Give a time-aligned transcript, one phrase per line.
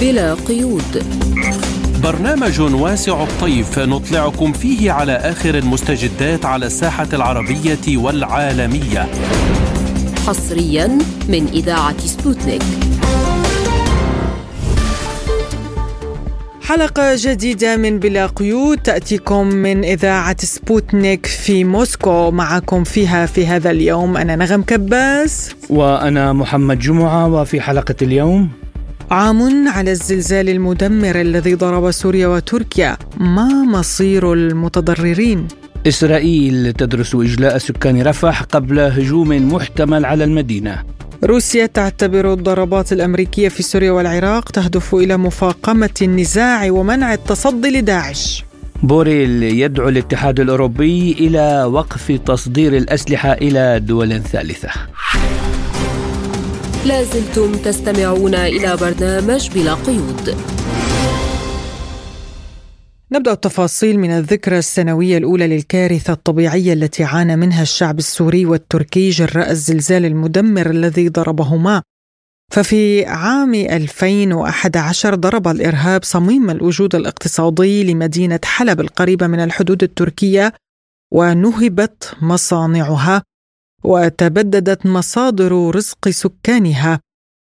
[0.00, 1.04] بلا قيود.
[2.02, 9.08] برنامج واسع الطيف نطلعكم فيه على آخر المستجدات على الساحة العربية والعالمية.
[10.26, 10.98] حصريا
[11.28, 12.62] من إذاعة سبوتنيك.
[16.62, 18.78] حلقة جديدة من بلا قيود.
[18.78, 22.30] تأتيكم من إذاعة سبوتنيك في موسكو.
[22.30, 28.48] معكم فيها في هذا اليوم أنا نغم كباس وأنا محمد جمعة وفي حلقة اليوم
[29.10, 35.48] عام على الزلزال المدمر الذي ضرب سوريا وتركيا ما مصير المتضررين؟
[35.86, 40.82] إسرائيل تدرس إجلاء سكان رفح قبل هجوم محتمل على المدينة
[41.24, 48.44] روسيا تعتبر الضربات الأمريكية في سوريا والعراق تهدف إلى مفاقمة النزاع ومنع التصدي لداعش.
[48.82, 54.70] بوريل يدعو الاتحاد الأوروبي إلى وقف تصدير الأسلحة إلى دول ثالثة.
[56.86, 60.36] لازلتم تستمعون إلى برنامج بلا قيود.
[63.12, 69.50] نبدأ التفاصيل من الذكرى السنوية الأولى للكارثة الطبيعية التي عانى منها الشعب السوري والتركي جراء
[69.50, 71.82] الزلزال المدمر الذي ضربهما
[72.52, 80.52] ففي عام 2011 ضرب الإرهاب صميم الوجود الاقتصادي لمدينة حلب القريبة من الحدود التركية
[81.12, 83.22] ونهبت مصانعها
[83.86, 87.00] وتبددت مصادر رزق سكانها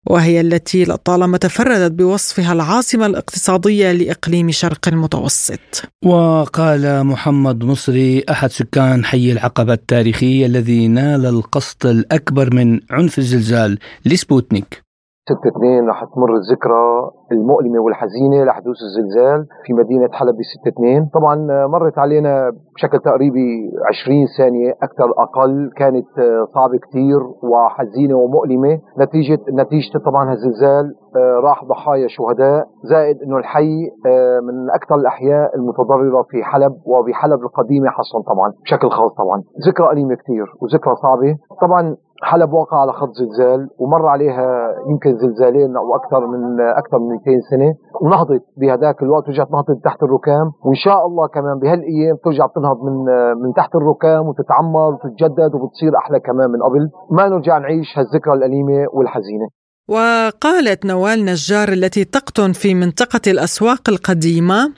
[0.10, 5.84] وهي التي لطالما تفردت بوصفها العاصمة الاقتصادية لإقليم شرق المتوسط.
[6.06, 13.80] وقال محمد مصري أحد سكان حي العقبة التاريخي الذي نال القسط الأكبر من عنف الزلزال
[14.06, 14.87] لسبوتنيك.
[15.30, 21.06] 6 2 رح تمر الذكرى المؤلمة والحزينة لحدوث الزلزال في مدينة حلب ب 6 2
[21.14, 25.72] طبعا مرت علينا بشكل تقريبي 20 ثانية أكثر أقل.
[25.76, 26.08] كانت
[26.56, 28.80] صعبة كثير وحزينة ومؤلمة.
[29.00, 30.96] نتيجة نتيجة طبعا هالزلزال
[31.44, 32.68] راح ضحايا شهداء.
[32.84, 33.76] زائد إنه الحي
[34.48, 38.54] من أكثر الأحياء المتضررة في حلب وبحلب القديمة حصلا طبعا.
[38.64, 39.44] بشكل خاص طبعا.
[39.68, 41.36] ذكرى أليمة كثير وذكرى صعبة.
[41.62, 47.08] طبعا حلب واقع على خط زلزال ومر عليها يمكن زلزالين أو أكثر من أكثر من
[47.08, 47.74] 200 سنة.
[48.02, 50.52] ونهضت بهذاك الوقت رجعت نهضت تحت الركام.
[50.66, 52.98] وإن شاء الله كمان بهالأيام ترجع تنهض من
[53.42, 56.90] من تحت الركام وتتعمر وتتجدد وبتصير أحلى كمان من قبل.
[57.12, 59.48] ما نرجع نعيش هالذكرى الأليمة والحزينة.
[59.90, 64.74] وقالت نوال نجار التي تقطن في منطقة الأسواق القديمة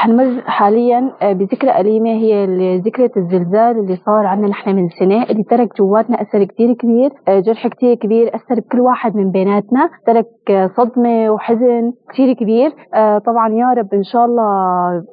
[0.00, 2.46] حنمر حاليا آه، بذكرى أليمة هي
[2.78, 7.40] ذكرى الزلزال اللي صار عنا نحن من سنة اللي ترك جواتنا أثر كتير كبير آه،
[7.40, 12.70] جرح كتير كبير أثر بكل واحد من بيناتنا ترك آه، صدمة وحزن كتير كبير.
[13.26, 14.50] طبعا يا رب إن شاء الله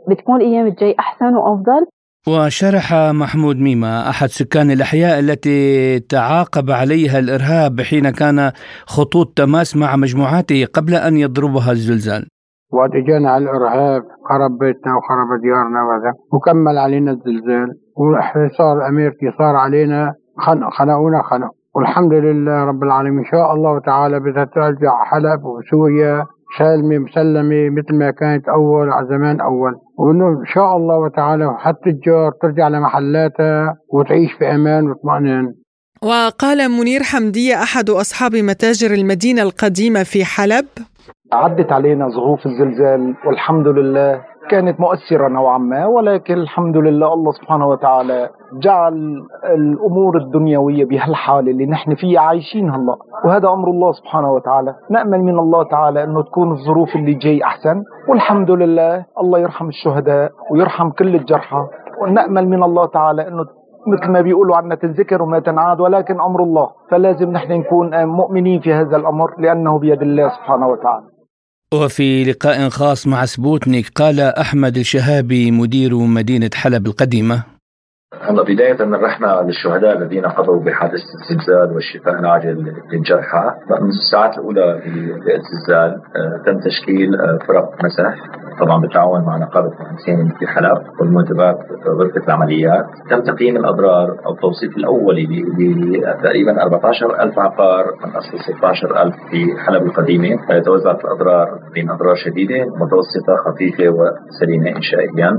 [0.10, 1.86] بتكون الأيام الجاي أحسن وأفضل.
[2.28, 8.52] وشرح محمود ميمة أحد سكان الأحياء التي تعاقب عليها الإرهاب حين كان
[8.86, 12.28] خطوط تماس مع مجموعاته قبل أن يضربها الزلزال.
[12.74, 16.12] وقت اجانا على الارهاب خرب بيتنا وخرب ديارنا وهذا.
[16.34, 21.52] وكمل علينا الزلزال والحصار الامريكي صار علينا خنق خنقونا خنق.
[21.76, 23.20] والحمد لله رب العالمين.
[23.20, 26.26] إن شاء الله تعالى بدها ترجع حلب وسوريا
[26.58, 29.74] سالمة مسلمة مثل ما كانت أول على زمان أول.
[29.98, 35.54] وإنه إن شاء الله تعالى حتى التجار ترجع لمحلاتها وتعيش في أمان واطمئنان.
[36.04, 40.66] وقال منير حمدية أحد أصحاب متاجر المدينة القديمة في حلب
[41.34, 47.68] عدت علينا ظروف الزلزال والحمد لله كانت مؤثرة نوعا ما ولكن الحمد لله الله سبحانه
[47.68, 52.96] وتعالى جعل الأمور الدنيوية بهالحالة اللي نحن فيها عايشين هلا
[53.26, 54.76] وهذا أمر الله سبحانه وتعالى.
[54.90, 57.84] نأمل من الله تعالى أنه تكون الظروف اللي جاي أحسن.
[58.10, 61.68] والحمد لله الله يرحم الشهداء ويرحم كل الجرحى.
[62.02, 63.46] ونأمل من الله تعالى أنه
[63.88, 66.70] مثل ما بيقولوا عنا تنذكر وما تنعاد ولكن أمر الله.
[66.92, 71.06] فلازم نحن نكون مؤمنين في هذا الأمر لأنه بيد الله سبحانه وتعالى.
[71.74, 77.57] وفي لقاء خاص مع سبوتنيك قال أحمد الشهابي مدير مدينة حلب القديمة.
[78.14, 83.52] هلا بداية رحنا للشهداء الذين قضوا بحادث الزلزال والشفاء العاجل للجرحى
[83.82, 88.16] من الساعات الأولى للزلزال آه، تم تشكيل آه، فرق مسح
[88.60, 92.86] طبعا بالتعاون مع نقابة المهندسين في حلب والمنتبات غرفة العمليات.
[93.10, 95.28] تم تقييم الأضرار أو التوصيف الأولي
[95.58, 100.40] لتقريبا 14 ألف عقار من أصل 16 ألف في حلب القديمة.
[100.52, 105.38] آه، توزعت الأضرار بين أضرار شديدة متوسطة خفيفة وسليمة إنشائيا.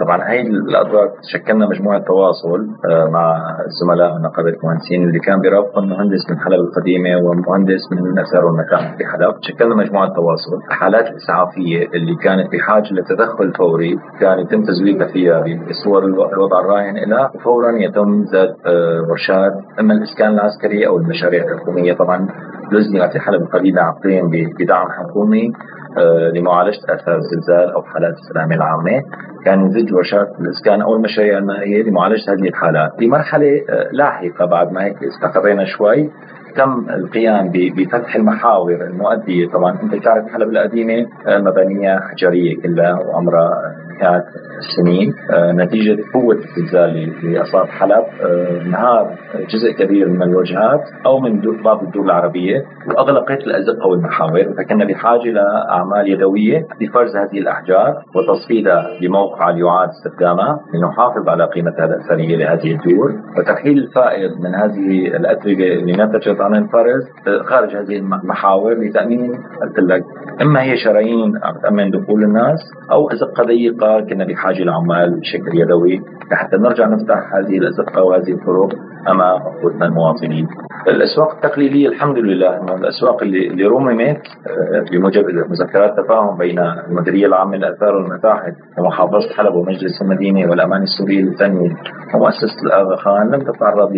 [0.00, 6.30] طبعا هاي الأضرار شكلنا مجموعة تواصل آه، مع زملاء نقابة المهندسين اللي كان برافق مهندس
[6.30, 9.34] من حلب القديمة ومهندس من الأثار والمتاحف في حلب.
[9.40, 10.56] شكلنا مجموعة تواصل.
[10.68, 17.30] الحالات الإسعافية اللي كانت بحاجة لتدخل فوري كان يتم تزويدها فيها بصور الوضع الراهن لها
[17.34, 22.28] وفورا يتم زاد آه، ورشات إما الإسكان العسكري أو المشاريع الحكومية طبعا
[22.72, 25.52] وزع في حلب القليلة عقدين بدعم حكومي
[25.98, 29.02] آه، لمعالجة آثار الزلزال أو حالات السلامة العامة.
[29.44, 32.90] كان ينزج ورشات الإسكان أو المشاريع المائية لمعالجة هذه الحالات.
[32.98, 36.10] في مرحلة آه، لاحقة بعد ما هيك استقرينا شوي
[36.56, 39.48] تم القيام بفتح المحاور المؤدية.
[39.48, 44.24] طبعا أنت تعرف حلب القديمة آه، مبانيها حجرية كلها وعمرها مئات
[44.58, 46.90] السنين آه، نتيجة قوة الزلزال
[47.24, 48.04] اللي أصاب حلب.
[48.22, 49.18] آه، انهار
[49.50, 52.64] جزء كبير من الوجهات أو من بعض الدول العربية.
[52.88, 54.54] وأغلقت الأزقة والمحاور.
[54.58, 62.36] فكنا بحاجة لأعمال يدوية لفرز هذه الأحجار وتصفيدها بموقع يعاد استخدامها لنحافظ على قيمتها الأثرية
[62.36, 63.12] لهذه الدول.
[63.38, 69.32] وترحيل الفائض من هذه الأتربة اللي نتجت عن الفرز آه، خارج هذه المحاور لتأمين
[69.62, 70.02] قلت لك
[70.42, 72.60] إما هي شرايين عم تأمن دخول الناس
[72.92, 76.00] أو أزقة ضيقة كنا بحاجة لعمال بشكل يدوي
[76.32, 78.68] لحتى نرجع نفتح هذه الازقه وهذه الطرق
[79.08, 80.46] امام أخوتنا المواطنين.
[80.88, 87.26] الأسواق التقليدية الحمد لله انه الأسواق اللي اللي رممت آه، بموجب مذكرات تفاهم بين المديرية
[87.26, 91.74] العامة للأثار والمتاحف ومحافظه حلب ومجلس المدينة والأمان السوري للتنمية
[92.14, 93.92] ومؤسسة الاغا خان لم تتعرض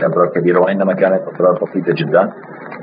[0.00, 2.32] لاضرار كبيرة وإنما كانت اضرار بسيطة جدا.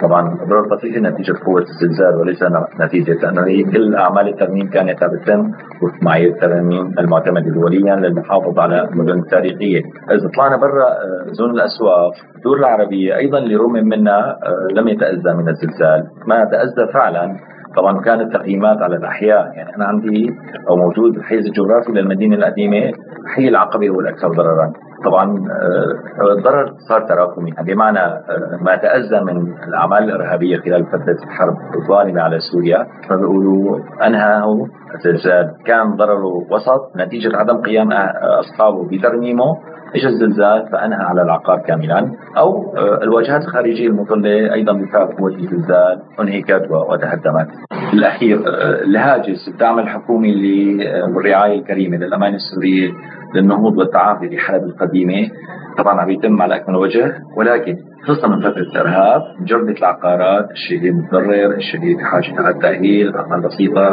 [0.01, 2.43] طبعا اضرار بسيطه نتيجة قوة الزلزال وليس
[2.81, 5.51] نتيجة لأنه هي كل أعمال الترميم كانت تتم
[5.81, 9.81] وفق معايير الترميم المعتمده دوليا للمحافظه على المدن التاريخية.
[10.11, 15.33] إذا طلعنا برا آه، زون الأسواق الدول العربية أيضا اللي رمم منها آه، لم يتأذى
[15.33, 17.35] من الزلزال، ما تأذى فعلا؟
[17.77, 19.51] طبعا كانت تقييمات على الأحياء.
[19.55, 20.29] يعني أنا عندي
[20.69, 22.91] أو موجود الحيز الجغرافي للمدينة القديمة
[23.35, 24.73] حي العقبة هو الأكثر ضررا.
[25.05, 27.51] طبعا آه، الضرر صار تراكمي.
[27.65, 32.87] بمعنى آه، ما تأذى من الأعمال الإرهابية خلال فترة الحرب الظالمة على سوريا.
[33.09, 37.91] فبيقولوا أنهاه الزلزال كان ضرره وسط نتيجة عدم قيام
[38.39, 39.57] أصحابه بترميمه.
[39.95, 42.11] اجى الزلزال فأنهى على العقار كاملا.
[42.37, 47.47] أو آه، الواجهات الخارجية المطلة أيضا بسبب قوة الزلزال انهكت وتهدمت.
[47.93, 48.39] الأخير
[48.83, 52.91] الهاجس الدعم الحكومي للرعايه الكريمة للأمانة السورية.
[53.35, 55.29] للنهوض والتعافي في حلب القديمة.
[55.77, 60.91] طبعا عم يتم على أكمل وجه ولكن خصوصا من فترة الإرهاب جردة العقارات الشيء اللي
[60.91, 63.87] متضرر الشيء اللي بحاجة إلى التأهيل أعمال بسيطة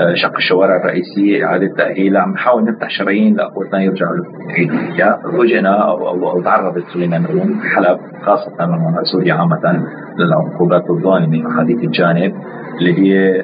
[0.00, 2.16] آه، شق الشوارع الرئيسية إعادة تأهيل.
[2.16, 4.16] عم نحاول نفتح شرايين لأخوتنا يرجعوا
[4.48, 9.84] يعيدوا فيها وجئنا أو, أو, تعرضت خلينا نقول حلب خاصة من سوريا عامة
[10.18, 12.34] للعقوبات الظالمة حديث الجانب
[12.80, 13.42] اللي هي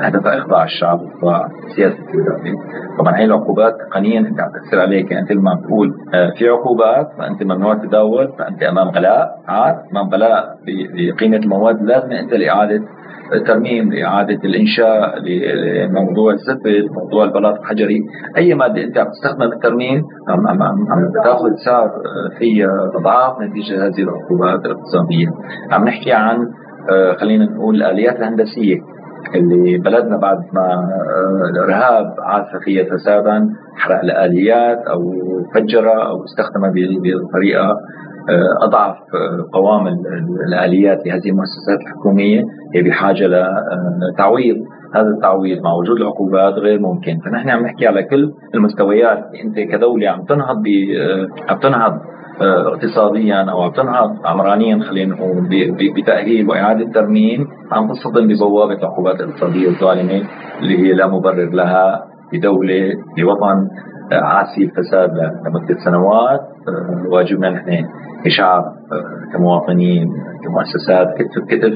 [0.00, 2.58] هدفها إخضاع الشعب وإخضاع سياسة الدولة.
[2.98, 7.08] طبعا هي العقوبات تقنيا أنت عم تاثر عليك يعني مثل ما بتقول آه، في عقوبات
[7.18, 9.28] فأنت ممنوع تداول فأنت أمام غلاء.
[9.56, 10.44] عاد امام غلاء
[10.94, 12.80] بقيمه المواد لازم انت لاعاده
[13.32, 18.00] الترميم لإعادة الإنشاء لموضوع الزبد موضوع البلاط الحجري.
[18.36, 21.90] أي مادة أنت عم تستخدم الترميم عم, عم, عم تاخذ سعر
[22.38, 25.28] فيها أضعاف نتيجة هذه العقوبات الاقتصادية.
[25.72, 26.36] عم نحكي عن
[26.90, 28.76] آه، خلينا نقول الآليات الهندسية
[29.34, 35.02] اللي بلدنا بعد ما آه، الارهاب عاث فيها فسادا حرق الآليات أو
[35.54, 37.78] فجرها أو استخدمها بطريقه آه،
[38.62, 38.96] أضعف
[39.52, 39.86] قوام
[40.48, 42.42] الآليات لهذه المؤسسات الحكومية
[42.74, 43.26] هي بحاجة
[44.12, 44.56] لتعويض
[44.94, 47.18] هذا التعويض مع وجود العقوبات غير ممكن.
[47.24, 49.24] فنحن عم نحكي على كل المستويات.
[49.44, 50.62] أنت كدولة عم تنهض
[51.48, 51.92] عم تنهض
[52.42, 55.48] آه، اقتصاديا أو عم تنهض عمرانيا خلينا نقول
[55.96, 60.22] بتأهيل وإعادة ترميم عم تصطدم ببوابة العقوبات الاقتصادية الظالمة
[60.60, 63.56] اللي هي لا مبرر لها بدولة بوطن.
[63.56, 63.68] آه،
[64.12, 65.10] عاسي الفساد
[65.46, 67.86] لمدة سنوات آه، واجبنا نحن
[68.24, 68.64] كشعب
[69.32, 70.08] كمواطنين
[70.44, 71.72] كمؤسسات كتف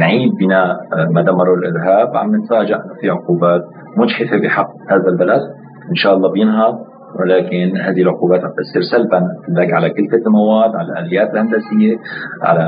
[0.00, 0.76] نعيد بناء
[1.10, 2.16] ما دمره الإرهاب.
[2.16, 3.62] عم نتفاجئ إنه في عقوبات
[3.96, 5.42] مجحفة بحق هذا البلد.
[5.90, 6.78] إن شاء الله بينهض
[7.20, 9.26] ولكن هذه العقوبات عم تأثر سلبا.
[9.74, 11.96] على كلفة المواد على الآليات الهندسية
[12.42, 12.66] على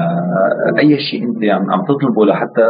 [0.78, 2.66] أي شيء أنت عم تطلبه لحتى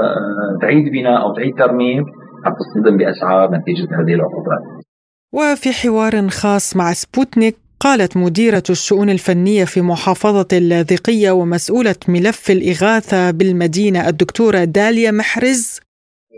[0.62, 2.04] تعيد بناء أو تعيد ترميم
[2.46, 4.85] عم تصطدم بأسعار نتيجة هذه العقوبات.
[5.32, 13.30] وفي حوار خاص مع سبوتنيك قالت مديرة الشؤون الفنية في محافظة اللاذقية ومسؤولة ملف الإغاثة
[13.30, 15.80] بالمدينة الدكتورة داليا محرز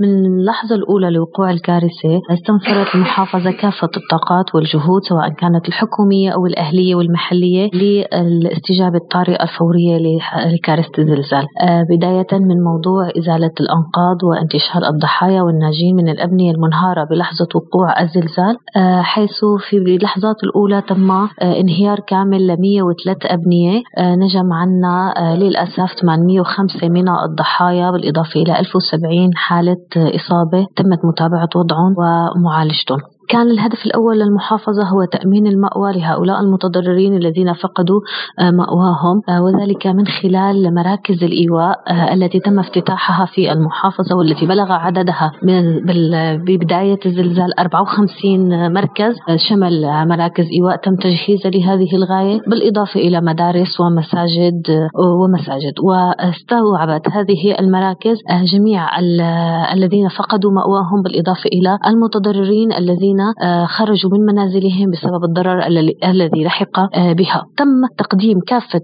[0.01, 6.95] من اللحظة الأولى لوقوع الكارثة استنفرت المحافظة كافة الطاقات والجهود سواء كانت الحكومية أو الأهلية
[6.95, 10.19] والمحلية للاستجابة الطارئة الفورية
[10.55, 11.47] لكارثة الزلزال.
[11.63, 18.57] آه، بداية من موضوع إزالة الأنقاض وانتشال الضحايا والناجين من الأبنية المنهارة بلحظة وقوع الزلزال.
[18.77, 23.83] آه، حيث في اللحظات الأولى تم آه، انهيار كامل ل 103 أبنية.
[23.99, 31.95] نجم عنا للأسف 805 من الضحايا بالإضافة إلى 1070 حالة إصابة تمت متابعة وضعهم
[32.37, 33.18] ومعالجتهم.
[33.29, 38.01] كان الهدف الأول للمحافظة هو تأمين المأوى لهؤلاء المتضررين الذين فقدوا
[38.39, 44.47] آه، مأواهم آه، وذلك من خلال مراكز الإيواء آه، التي تم افتتاحها في المحافظة والتي
[44.47, 45.33] بلغ عددها
[46.47, 49.15] ببداية الزلزال 54 مركز
[49.49, 54.63] شمل مراكز إيواء تم تجهيزها لهذه الغاية بالإضافة إلى مدارس ومساجد
[55.23, 55.75] ومساجد.
[55.83, 58.17] واستوعبت هذه المراكز
[58.53, 58.99] جميع
[59.73, 63.18] الذين فقدوا مأواهم بالإضافة إلى المتضررين الذين
[63.67, 65.67] خرجوا من منازلهم بسبب الضرر
[66.05, 67.43] الذي لحق بها.
[67.57, 68.83] تم تقديم كافة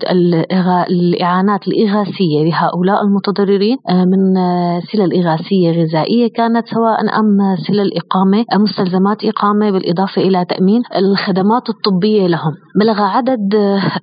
[0.91, 4.35] الإعانات الإغاثية لهؤلاء المتضررين من
[4.93, 12.27] سلل إغاثية غذائية كانت سواء أم سلل إقامة مستلزمات إقامة بالإضافة إلى تأمين الخدمات الطبية
[12.27, 12.53] لهم.
[12.81, 13.55] بلغ عدد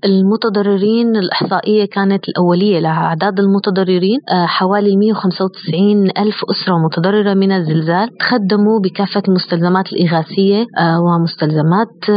[0.06, 9.22] المتضررين الإحصائية كانت الأولية لأعداد المتضررين حوالي 195 ألف أسرة متضررة من الزلزال تخدموا بكافة
[9.28, 10.21] المستلزمات الإغاثية.
[11.06, 12.10] ومستلزمات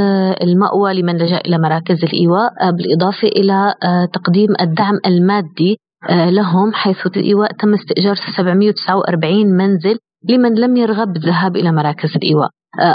[0.43, 3.75] المأوى لمن لجأ إلى مراكز الإيواء بالإضافة إلى
[4.13, 5.77] تقديم الدعم المادي
[6.11, 12.49] لهم حيث الإيواء تم استئجار 749 منزل لمن لم يرغب بالذهاب إلى مراكز الإيواء.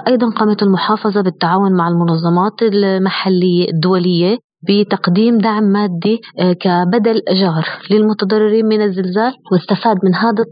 [0.07, 4.37] أيضا قامت المحافظة بالتعاون مع المنظمات المحلية الدولية
[4.69, 6.19] بتقديم دعم مادي
[6.59, 10.43] كبدل جار للمتضررين من الزلزال واستفاد من هذا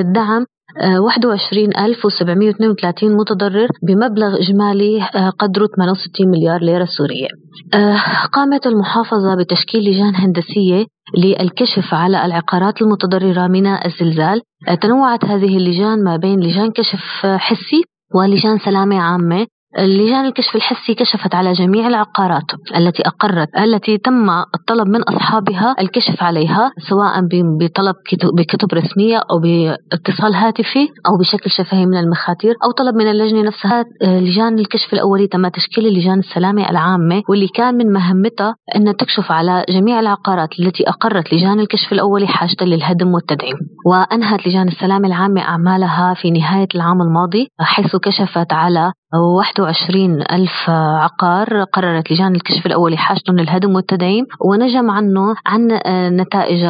[0.00, 0.44] الدعم
[0.76, 7.28] 21732 متضرر بمبلغ إجمالي آه، قدره 68 مليار ليرة سورية.
[7.74, 7.96] آه،
[8.32, 10.86] قامت المحافظة بتشكيل لجان هندسية
[11.18, 14.40] للكشف على العقارات المتضررة من الزلزال.
[14.68, 17.82] آه، تنوعت هذه اللجان ما بين لجان كشف حسي
[18.14, 19.46] ولجان سلامة عامة.
[19.78, 22.44] لجان الكشف الحسي كشفت على جميع العقارات
[22.76, 27.20] التي أقرت التي تم الطلب من أصحابها الكشف عليها سواء
[27.60, 27.94] بطلب
[28.38, 33.84] بكتب رسمية أو باتصال هاتفي أو بشكل شفهي من المخاتير أو طلب من اللجنة نفسها.
[34.02, 39.64] لجان الكشف الأولي تم تشكيل لجان السلامة العامة واللي كان من مهمتها أن تكشف على
[39.68, 43.56] جميع العقارات التي أقرت لجان الكشف الأولي حاجة للهدم والتدعيم.
[43.86, 51.64] وأنهت لجان السلامة العامة أعمالها في نهاية العام الماضي حيث كشفت على 21 ألف عقار
[51.64, 56.64] قررت لجان الكشف الأولي حاجتهم للهدم والتدعيم ونجم عنه عن آه، نتائج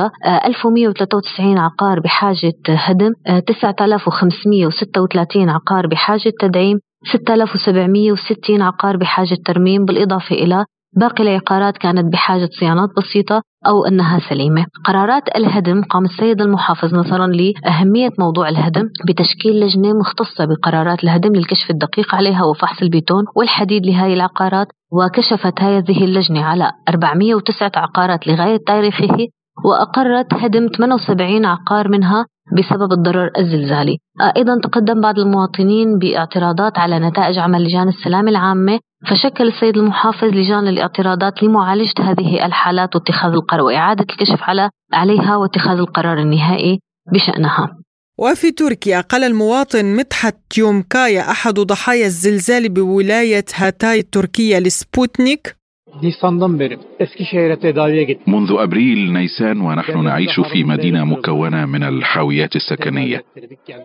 [0.45, 3.13] 1193 آه، عقار بحاجة هدم
[3.47, 6.79] 9536 آه، عقار بحاجة تدعيم
[7.13, 10.65] 6760 عقار بحاجة ترميم بالإضافة إلى
[10.97, 13.43] باقي العقارات كانت بحاجة صيانات بسيطة.
[13.67, 14.67] أو أنها سليمة.
[14.85, 21.71] قرارات الهدم قام السيد المحافظ نظرا لأهمية موضوع الهدم بتشكيل لجنة مختصة بقرارات الهدم للكشف
[21.71, 29.29] الدقيق عليها وفحص البيتون والحديد لهذه العقارات وكشفت هذه اللجنة على 409 عقارات لغاية تاريخه
[29.64, 32.26] وأقرت هدم 78 عقار منها
[32.59, 33.97] بسبب الضرر الزلزالي.
[34.37, 38.79] أيضا تقدم بعض المواطنين باعتراضات على نتائج عمل لجان السلامة العامة
[39.11, 45.79] فشكل السيد المحافظ لجان للاعتراضات لمعالجة هذه الحالات واتخاذ القرار وإعادة الكشف على عليها واتخاذ
[45.79, 46.79] القرار النهائي
[47.12, 47.76] بشأنها.
[48.19, 55.57] وفي تركيا قال المواطن مدحت يومكايا أحد ضحايا الزلزال بولاية هاتاي التركية لسبوتنيك
[56.03, 58.35] Nisan'dan beri Eskişehir'e tedaviye gittim.
[58.35, 63.25] منذ أبريل نيسان ونحن نعيش في مدينة مكونة من الحاويات السكنية.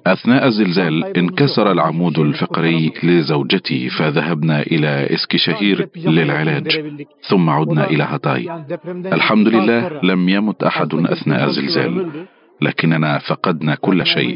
[0.08, 5.78] أثناء الزلزال انكسر العمود الفقري لزوجتي فذهبنا إلى إسكشهير
[6.18, 6.68] للعلاج.
[7.30, 8.44] ثم عدنا إلى هاتاي.
[9.18, 11.94] الحمد لله لم يمت أحد أثناء الزلزال.
[12.62, 14.36] لكننا فقدنا كل شيء.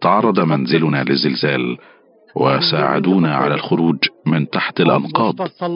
[0.00, 1.76] تعرض منزلنا للزلزال.
[2.34, 5.34] وساعدونا على الخروج من تحت الأنقاض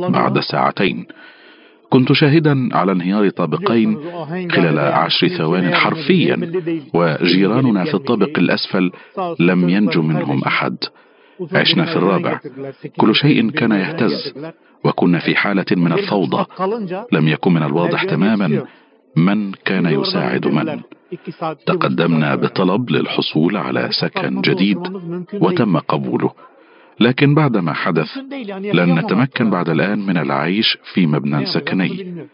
[0.08, 1.06] بعد ساعتين.
[1.90, 3.98] كنت شاهدا على انهيار طابقين
[4.50, 6.52] خلال عشر ثوان حرفيا
[6.94, 8.92] وجيراننا في الطابق الأسفل
[9.40, 10.76] لم ينجو منهم أحد.
[11.52, 12.40] عشنا في الرابع.
[12.96, 14.34] كل شيء كان يهتز
[14.84, 16.46] وكنا في حالة من الفوضى.
[17.12, 18.64] لم يكن من الواضح تماما
[19.16, 20.80] من كان يساعد من.
[21.66, 24.78] تقدمنا بطلب للحصول على سكن جديد
[25.34, 26.30] وتم قبوله.
[27.00, 28.08] لكن بعد ما حدث
[28.72, 32.26] لن نتمكن بعد الآن من العيش في مبنى سكني.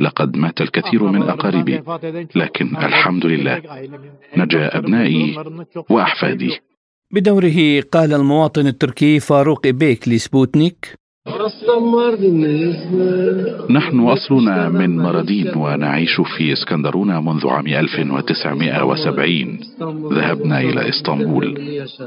[0.00, 1.82] لقد مات الكثير من أقاربي
[2.34, 3.62] لكن الحمد لله.
[4.36, 5.36] نجا أبنائي
[5.90, 6.60] وأحفادي.
[7.12, 10.99] بدوره قال المواطن التركي فاروق إبيك لسبوتنيك.
[13.70, 19.58] نحن أصلنا من مردين ونعيش في اسكندرونة منذ عام 1970
[20.12, 21.54] ذهبنا إلى إسطنبول.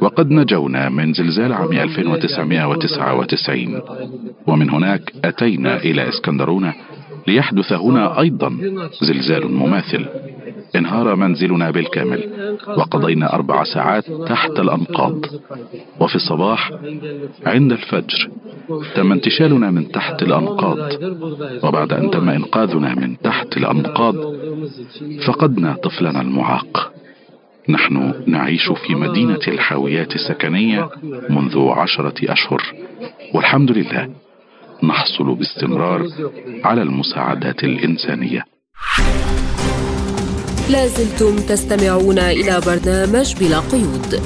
[0.01, 3.82] وقد نجونا من زلزال عام 1999
[4.48, 6.74] ومن هناك أتينا إلى اسكندرونة
[7.27, 8.58] ليحدث هنا أيضا
[9.01, 10.06] زلزال مماثل.
[10.75, 12.30] انهار منزلنا بالكامل.
[12.68, 15.25] وقضينا أربع ساعات تحت الأنقاض.
[16.00, 16.72] وفي الصباح
[17.46, 18.30] عند الفجر
[18.96, 20.77] تم انتشالنا من تحت الأنقاض.
[21.63, 24.15] وبعد أن تم إنقاذنا من تحت الأنقاض
[25.25, 26.94] فقدنا طفلنا المعاق.
[27.70, 30.89] نحن نعيش في مدينة الحاويات السكنية
[31.30, 32.63] منذ عشرة أشهر.
[33.34, 34.10] والحمد لله
[34.83, 36.07] نحصل باستمرار
[36.63, 38.43] على المساعدات الإنسانية.
[40.69, 44.21] لازلتم تستمعون إلى برنامج بلا قيود.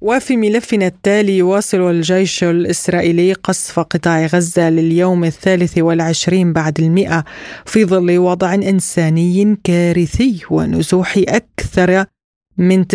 [0.00, 7.24] وفي ملفنا التالي يواصل الجيش الإسرائيلي قصف قطاع غزة لليوم الثالث والعشرين بعد المئة
[7.64, 12.04] في ظل وضع إنساني كارثي ونزوح أكثر
[12.58, 12.90] من 90%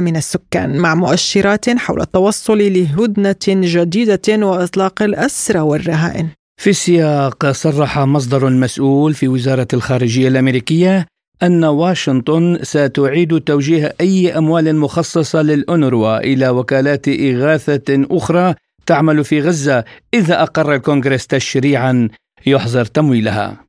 [0.00, 6.28] من السكان مع مؤشرات حول التوصل لهدنة جديدة وإطلاق الأسرى والرهائن.
[6.60, 11.06] في السياق صرح مصدر مسؤول في وزارة الخارجية الأمريكية
[11.42, 18.54] أن واشنطن ستعيد توجيه أي أموال مخصصة للأونروا إلى وكالات إغاثة أخرى
[18.86, 22.08] تعمل في غزة إذا أقر الكونغرس تشريعا
[22.46, 23.65] يحظر تمويلها.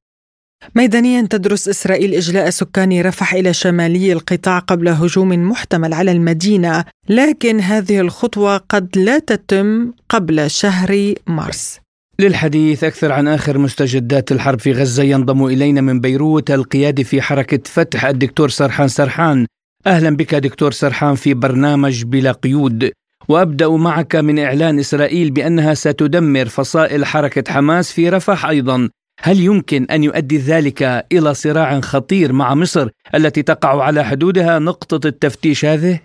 [0.76, 7.60] ميدانيا تدرس إسرائيل إجلاء سكان رفح إلى شمالي القطاع قبل هجوم محتمل على المدينة لكن
[7.60, 11.80] هذه الخطوة قد لا تتم قبل شهر مارس.
[12.20, 17.60] للحديث أكثر عن آخر مستجدات الحرب في غزة ينضم إلينا من بيروت القيادي في حركة
[17.66, 19.46] فتح الدكتور سرحان سرحان.
[19.88, 22.92] أهلا بك دكتور سرحان في برنامج بلا قيود.
[23.30, 28.90] وأبدأ معك من إعلان إسرائيل بأنها ستدمر فصائل حركة حماس في رفح أيضا.
[29.24, 30.82] هل يمكن أن يؤدي ذلك
[31.12, 36.00] إلى صراع خطير مع مصر التي تقع على حدودها نقطة التفتيش هذه؟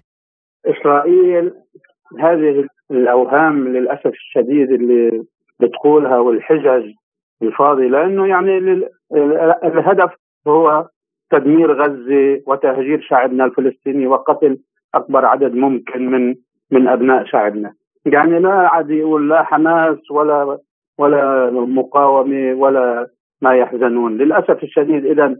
[0.66, 1.52] إسرائيل
[2.20, 5.24] هذه الأوهام للأسف الشديد اللي
[5.60, 6.92] بتقولها والحجج
[7.42, 8.58] الفاضية لأنه يعني
[9.64, 10.10] الهدف
[10.46, 10.88] هو
[11.30, 14.58] تدمير غزة وتهجير شعبنا الفلسطيني وقتل
[14.94, 16.34] أكبر عدد ممكن من
[16.70, 17.72] من أبناء شعبنا
[18.06, 20.58] يعني لا عاد يقول لا حماس ولا
[20.98, 23.06] ولا مقاومة ولا
[23.42, 24.18] ما يحزنون.
[24.18, 25.36] للأسف الشديد إذا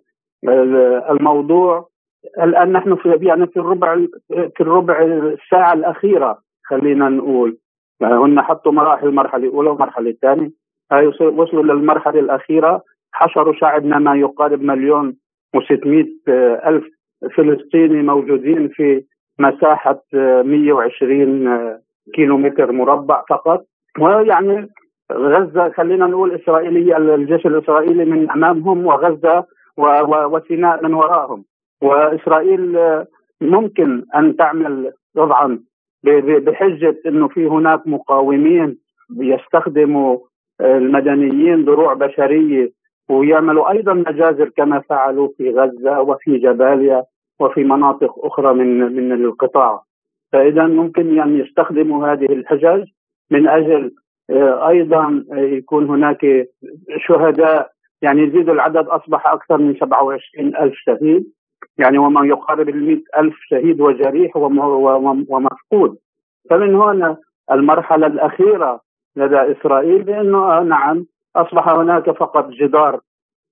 [1.10, 1.88] الموضوع
[2.42, 3.96] الآن نحن في يعني في الربع
[4.28, 7.58] في الربع الساعة الأخيرة خلينا نقول
[8.02, 10.50] هن حطوا مراحل مرحله اولى ومرحله ثانية
[11.20, 15.16] وصلوا للمرحلة الأخيرة حشروا شعبنا ما يقارب مليون
[15.56, 16.06] و600
[16.66, 16.84] ألف
[17.36, 19.04] فلسطيني موجودين في
[19.38, 21.78] مساحة 120
[22.14, 23.64] كيلو متر مربع فقط.
[24.00, 24.68] ويعني
[25.12, 29.44] غزة خلينا نقول إسرائيلية الجيش الإسرائيلي من أمامهم وغزة
[30.06, 31.44] وسيناء من وراءهم
[31.82, 32.78] وإسرائيل
[33.40, 35.58] ممكن أن تعمل طبعا
[36.04, 38.78] بحجة إنه في هناك مقاومين
[39.16, 40.18] يستخدموا
[40.60, 42.70] المدنيين دروع بشرية
[43.08, 47.04] ويعملوا أيضا مجازر كما فعلوا في غزة وفي جباليا
[47.40, 49.82] وفي مناطق أخرى من من القطاع.
[50.32, 52.84] فاذا ممكن يعني يستخدموا هذه الحجج
[53.30, 54.01] من أجل آه،
[54.68, 56.48] أيضا يكون هناك
[56.96, 57.70] شهداء
[58.02, 61.32] يعني يزيد العدد أصبح أكثر من 27 ألف شهيد.
[61.78, 65.96] يعني وما يقارب ال ألف شهيد وجريح ومفقود.
[66.50, 67.16] فمن هنا
[67.52, 68.80] المرحلة الأخيرة
[69.16, 71.06] لدى إسرائيل بأنه نعم
[71.36, 73.00] أصبح هناك فقط جدار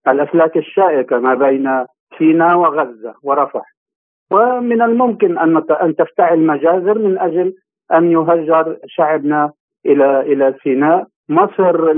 [0.09, 1.85] الأفلاك الشائكة ما بين
[2.19, 3.75] سيناء وغزة ورفح.
[4.31, 7.55] ومن الممكن أن أن تفتعل مجازر من أجل
[7.93, 9.53] أن يهجر شعبنا
[9.87, 11.07] إلى إلى سيناء.
[11.29, 11.93] مصر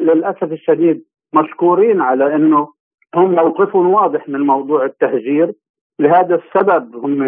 [0.00, 2.68] للأسف الشديد مشكورين على أنه
[3.14, 5.52] هم موقفهم واضح من موضوع التهجير.
[5.98, 7.18] لهذا السبب هم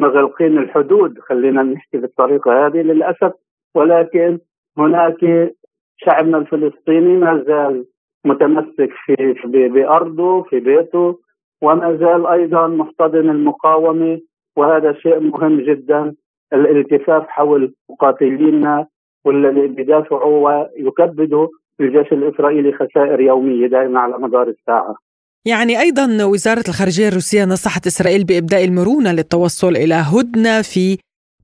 [0.00, 3.32] مغلقين الحدود خلينا نحكي بالطريقة هذه للأسف.
[3.74, 4.38] ولكن
[4.78, 5.52] هناك
[5.96, 7.84] شعبنا الفلسطيني ما زال
[8.24, 11.18] متمسك في بأرضه في بيته
[11.62, 14.20] وما زال أيضا محتضن المقاومة.
[14.56, 16.14] وهذا شيء مهم جدا.
[16.52, 18.86] الالتفاف حول مقاتلينا
[19.24, 21.48] والذي بيدافعوا ويكبدوا
[21.80, 24.94] الجيش الإسرائيلي خسائر يومية دائما على مدار الساعة
[25.46, 30.98] يعني أيضا وزارة الخارجية الروسية نصحت إسرائيل بإبداء المرونة للتوصل إلى هدنة في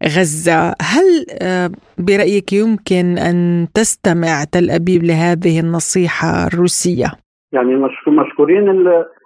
[0.05, 7.07] غزة هل آه، برأيك يمكن أن تستمع تل أبيب لهذه النصيحة الروسية؟
[7.53, 7.75] يعني
[8.09, 8.69] مشكورين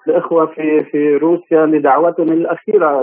[0.09, 3.03] الإخوة في في روسيا لدعوتهم الأخيرة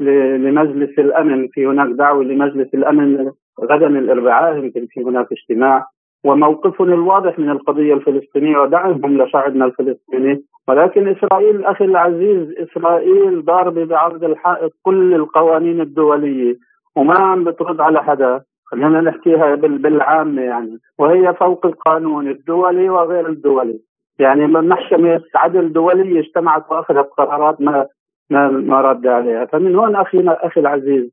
[0.00, 3.30] لمجلس الأمن في هناك دعوة لمجلس الأمن
[3.60, 5.86] غدا الأربعاء يمكن في هناك اجتماع.
[6.24, 10.42] وموقفهم الواضح من القضية الفلسطينية ودعمهم لشعبنا الفلسطيني.
[10.68, 16.56] ولكن إسرائيل أخي العزيز إسرائيل ضاربة بعرض الحائط كل القوانين الدولية.
[16.96, 18.40] وما عم بترد على حدا.
[18.64, 20.78] خلينا نحكيها بالعامة يعني.
[20.98, 23.78] وهي فوق القانون الدولي وغير الدولي.
[24.18, 27.86] يعني محكمة عدل دولية اجتمعت وأخذت قرارات ما
[28.30, 29.44] ما ما رد عليها.
[29.44, 31.10] فمن هون أخينا أخي العزيز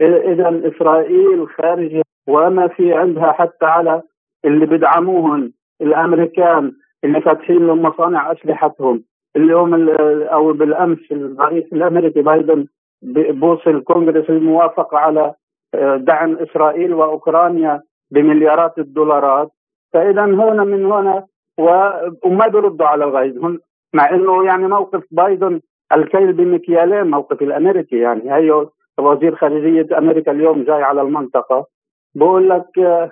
[0.00, 4.02] إذا إسرائيل خارجة وما في عندها حتى على
[4.44, 6.72] اللي بدعموهم الأمريكان
[7.04, 9.04] اللي فاتحين لهم مصانع أسلحتهم
[9.36, 9.88] اليوم
[10.32, 12.66] أو بالأمس الرئيس الأمريكي بايدن
[13.02, 15.34] بوصل الكونغرس الموافقة على
[15.74, 19.50] آه، دعم إسرائيل وأوكرانيا بمليارات الدولارات.
[19.92, 21.24] فإذا هنا من هنا
[21.58, 23.58] وما بيردوا على بايدن
[23.94, 25.60] مع إنه يعني موقف بايدن
[25.92, 28.34] الكيل بمكيالين موقف الأمريكي يعني.
[28.34, 28.66] هي
[28.98, 31.66] وزير خارجية أمريكا اليوم جاي على المنطقة
[32.14, 33.10] بقول لك آه،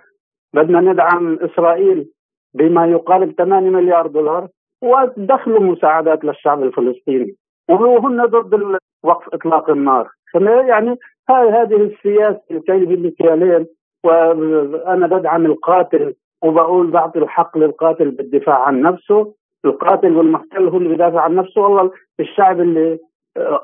[0.55, 2.09] بدنا ندعم إسرائيل
[2.55, 4.49] بما يقارب 8 مليار دولار
[4.83, 7.37] ودخلوا مساعدات للشعب الفلسطيني.
[7.69, 10.09] وهن ضد وقف إطلاق النار.
[10.69, 10.99] يعني
[11.31, 13.67] هاي هذه السياسة الكيل بمكيالين
[14.05, 19.35] وأنا بدعم القاتل وبقول بعطي الحق للقاتل بالدفاع عن نفسه.
[19.67, 21.61] القاتل والمحتل هو اللي بيدافع عن نفسه.
[21.61, 22.99] والله الشعب اللي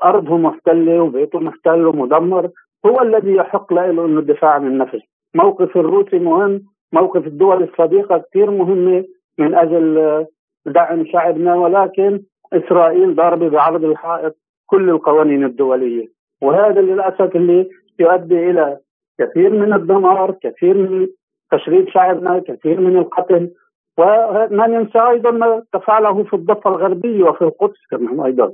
[0.03, 2.49] أرضه محتلة وبيته محتل ومدمر
[2.85, 4.99] هو الذي يحق له إنه الدفاع عن النفس.
[5.35, 6.61] موقف الروسي مهم
[6.93, 9.05] موقف الدول الصديقة كثير مهمة
[9.37, 10.25] من أجل
[10.65, 11.55] دعم شعبنا.
[11.55, 12.21] ولكن
[12.53, 14.35] إسرائيل ضاربة بعرض الحائط
[14.65, 16.07] كل القوانين الدولية.
[16.41, 18.77] وهذا للأسف اللي يؤدي إلى
[19.19, 21.07] كثير من الدمار كثير من
[21.51, 23.51] تشريد شعبنا كثير من القتل.
[23.97, 28.51] وما ننسى أيضا ما تفعله في الضفة الغربية وفي القدس كمان أيضا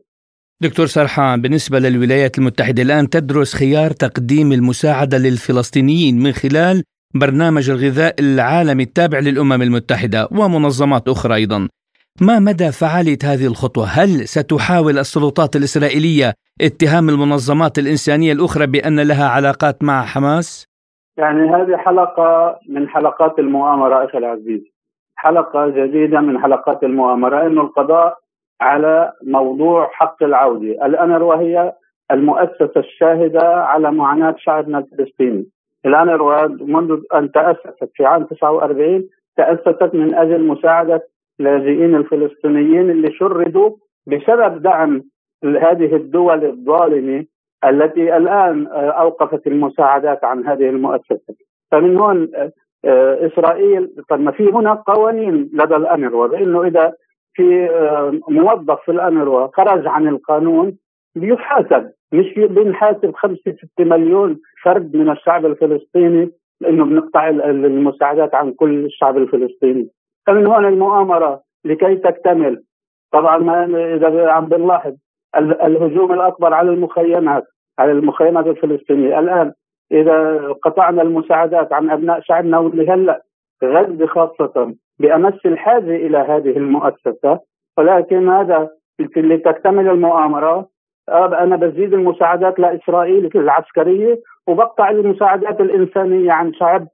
[0.62, 6.84] دكتور سرحان بالنسبة للولايات المتحدة الآن تدرس خيار تقديم المساعدة للفلسطينيين من خلال
[7.15, 11.67] برنامج الغذاء العالمي التابع للأمم المتحدة ومنظمات أخرى أيضا
[12.21, 19.28] ما مدى فعالية هذه الخطوة؟ هل ستحاول السلطات الإسرائيلية اتهام المنظمات الإنسانية الأخرى بأن لها
[19.30, 20.65] علاقات مع حماس؟
[21.17, 24.62] يعني هذه حلقة من حلقات المؤامرة أخي العزيز
[25.19, 27.47] حلقة جديدة من حلقات المؤامرة.
[27.47, 28.17] أنه القضاء
[28.62, 30.86] على موضوع حق العودة.
[30.86, 31.73] الأنروا هي
[32.12, 35.45] المؤسسة الشاهدة على معاناة شعبنا الفلسطيني
[35.86, 41.08] الأنروا منذ أن تأسست في عام 49 تأسست من أجل مساعدة
[41.39, 43.75] اللاجئين الفلسطينيين اللي شردوا
[44.08, 45.03] بسبب دعم
[45.43, 47.25] هذه الدول الظالمة
[47.65, 51.36] التي الآن أوقفت المساعدات عن هذه المؤسسة.
[51.71, 52.32] فمن هون
[52.85, 56.93] آه، إسرائيل طب ما في هنا قوانين لدى الأنروا بأنه إذا
[57.33, 60.77] في آه، موظف في الأنروا خرج عن القانون
[61.15, 68.85] بيحاسب مش بنحاسب خمسة ستة مليون فرد من الشعب الفلسطيني لأنه بنقطع المساعدات عن كل
[68.85, 69.89] الشعب الفلسطيني.
[70.27, 72.63] فمن هون المؤامرة لكي تكتمل.
[73.11, 73.65] طبعا ما
[73.95, 74.93] إذا عم بنلاحظ
[75.37, 77.43] الهجوم الأكبر على المخيمات
[77.79, 79.19] على المخيمات الفلسطينية.
[79.19, 79.53] الآن
[79.91, 83.23] إذا قطعنا المساعدات عن أبناء شعبنا واللي هلأ
[83.63, 87.39] غزة خاصة بأمس الحاجة إلى هذه المؤسسة.
[87.78, 90.67] ولكن هذا لتكتمل المؤامرة.
[91.10, 96.88] أنا بزيد المساعدات لإسرائيل العسكرية وبقطع المساعدات الإنسانية عن شعب.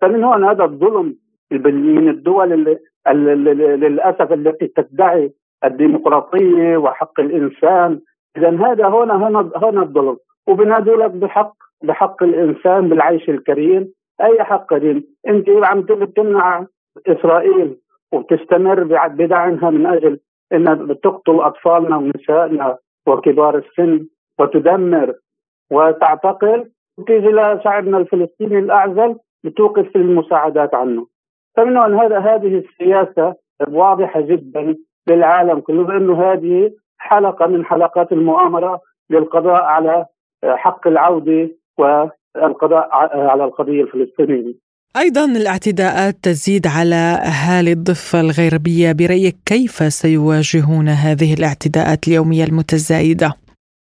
[0.00, 1.16] فمن هون هذا الظلم
[1.50, 2.78] من الدول اللي
[3.76, 5.32] للأسف التي تدعي
[5.64, 8.00] الديمقراطية وحق الإنسان.
[8.36, 10.16] إذا هذا هنا هنا هنا الظلم.
[10.46, 11.65] وبنادوا لك بحق.
[11.82, 13.92] بحق الإنسان بالعيش الكريم.
[14.20, 15.82] أي حق كريم أنت عم
[16.16, 16.66] تمنع
[17.06, 17.76] إسرائيل
[18.12, 20.20] وبتستمر بدعمها من أجل
[20.52, 24.06] أنها بتقتل أطفالنا ونسائنا وكبار السن
[24.40, 25.14] وتدمر.
[25.70, 31.06] وتعتقل وتيجي لشعبنا الفلسطيني الأعزل بتوقف المساعدات عنه.
[31.56, 33.34] فمن هذا هذه السياسة
[33.68, 34.76] واضحة جدا
[35.08, 40.06] للعالم كله بأنه هذه حلقة من حلقات المؤامرة للقضاء على
[40.44, 42.88] حق العودة والقضاء
[43.32, 44.54] على القضية الفلسطينية.
[44.96, 48.92] أيضا الاعتداءات تزيد على أهالي الضفة الغربية.
[48.92, 53.30] برأيك كيف سيواجهون هذه الاعتداءات اليومية المتزايدة؟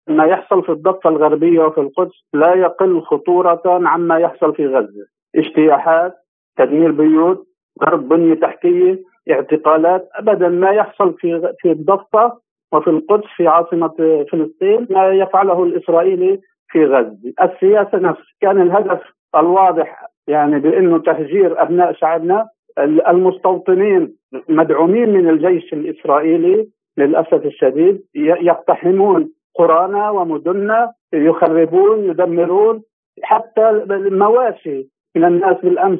[0.07, 5.05] ما يحصل في الضفة الغربية وفي القدس لا يقل خطورة عما يحصل في غزة.
[5.35, 6.13] اجتياحات
[6.57, 7.47] تدمير بيوت
[7.83, 8.99] ضرب بنية تحتية
[9.31, 10.09] اعتقالات.
[10.15, 12.31] أبدا ما يحصل في في الضفة
[12.73, 13.93] وفي القدس في عاصمة
[14.31, 16.39] فلسطين ما يفعله الإسرائيلي
[16.75, 17.33] في غزة.
[17.43, 19.01] السياسة نفس كان الهدف
[19.35, 22.47] الواضح يعني بأنه تهجير أبناء شعبنا.
[23.07, 24.13] المستوطنين
[24.49, 28.01] مدعومين من الجيش الإسرائيلي للأسف الشديد.
[28.15, 32.81] يقتحمون قرانا ومدننا يخربون يدمرون.
[33.23, 35.99] حتى المواشي من الناس بالأمس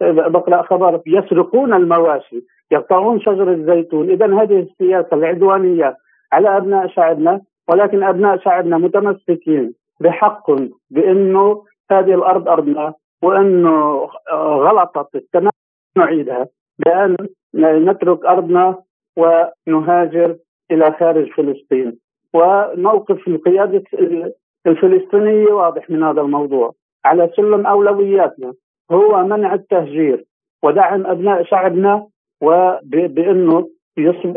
[0.00, 4.10] بقرأ خبر يسرقون المواشي يقطعون شجر الزيتون.
[4.10, 5.96] إذا هذه السياسة العدوانية
[6.32, 10.50] على أبناء شعبنا ولكن أبناء شعبنا متمسكين بحق
[10.90, 15.52] بأنه هذه الأرض أرضنا وأنه غلطت التمام
[15.96, 16.46] نعيدها
[16.78, 17.16] بأن
[17.54, 18.78] نترك أرضنا
[19.16, 20.36] ونهاجر
[20.70, 21.98] إلى خارج فلسطين.
[22.34, 23.82] وموقف القياده
[24.66, 26.74] الفلسطينيه واضح من هذا الموضوع.
[27.04, 28.54] على سلم أولوياتنا
[28.90, 30.24] هو منع التهجير
[30.62, 32.06] ودعم أبناء شعبنا
[32.40, 33.68] وبانه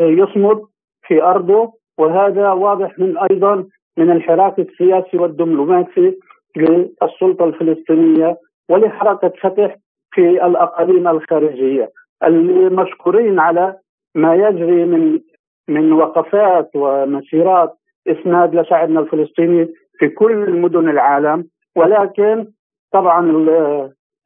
[0.00, 0.62] يصمد
[1.06, 3.64] في أرضه وهذا واضح من أيضا
[3.98, 6.18] من الحراك السياسي والدبلوماسي
[6.56, 9.76] للسلطة الفلسطينية ولحركة فتح
[10.12, 11.90] في الأقاليم الخارجية
[12.24, 13.76] المشكورين على
[14.14, 15.20] ما يجري من
[15.68, 17.74] من وقفات ومسيرات
[18.06, 21.48] إسناد لشعبنا الفلسطيني في كل مدن العالم.
[21.76, 22.46] ولكن
[22.92, 23.46] طبعا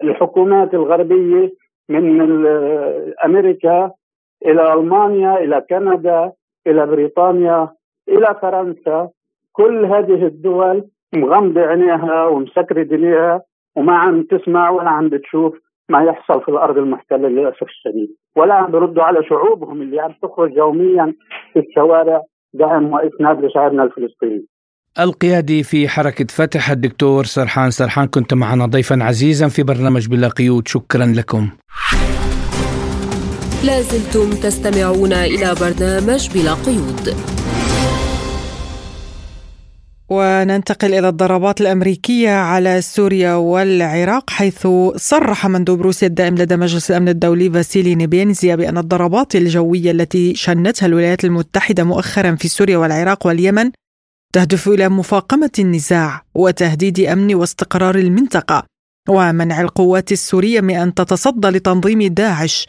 [0.03, 1.53] الحكومات الغربية
[1.89, 2.21] من
[3.25, 3.91] أمريكا
[4.47, 6.33] إلى ألمانيا إلى كندا
[6.67, 7.69] إلى بريطانيا
[8.09, 9.11] إلى فرنسا
[9.57, 13.43] كل هذه الدول مغمضة عينيها ومسكرة دنياها
[13.77, 15.55] وما عم تسمع ولا عم بتشوف
[15.89, 18.09] ما يحصل في الأرض المحتلة للأسف الشديد.
[18.37, 21.15] ولا عم بردوا على شعوبهم اللي عم تخرج يوميا
[21.53, 22.23] في الشوارع
[22.55, 24.47] دعم واسناد لشعبنا الفلسطيني.
[25.01, 27.71] القيادي في حركة فتح الدكتور سرحان.
[27.71, 30.69] سرحان كنت معنا ضيفا عزيزا في برنامج بلا قيود.
[30.69, 31.49] شكرا لكم.
[33.67, 37.07] لازلتم تستمعون إلى برنامج بلا قيود.
[40.17, 47.09] وننتقل إلى الضربات الأمريكية على سوريا والعراق حيث صرح مندوب روسيا الدائم لدى مجلس الأمن
[47.09, 53.71] الدولي فاسيلي نيبينزيا بأن الضربات الجوية التي شنتها الولايات المتحدة مؤخرا في سوريا والعراق واليمن
[54.33, 58.65] تهدف إلى مفاقمة النزاع وتهديد أمن واستقرار المنطقة
[59.09, 62.69] ومنع القوات السورية من أن تتصدى لتنظيم داعش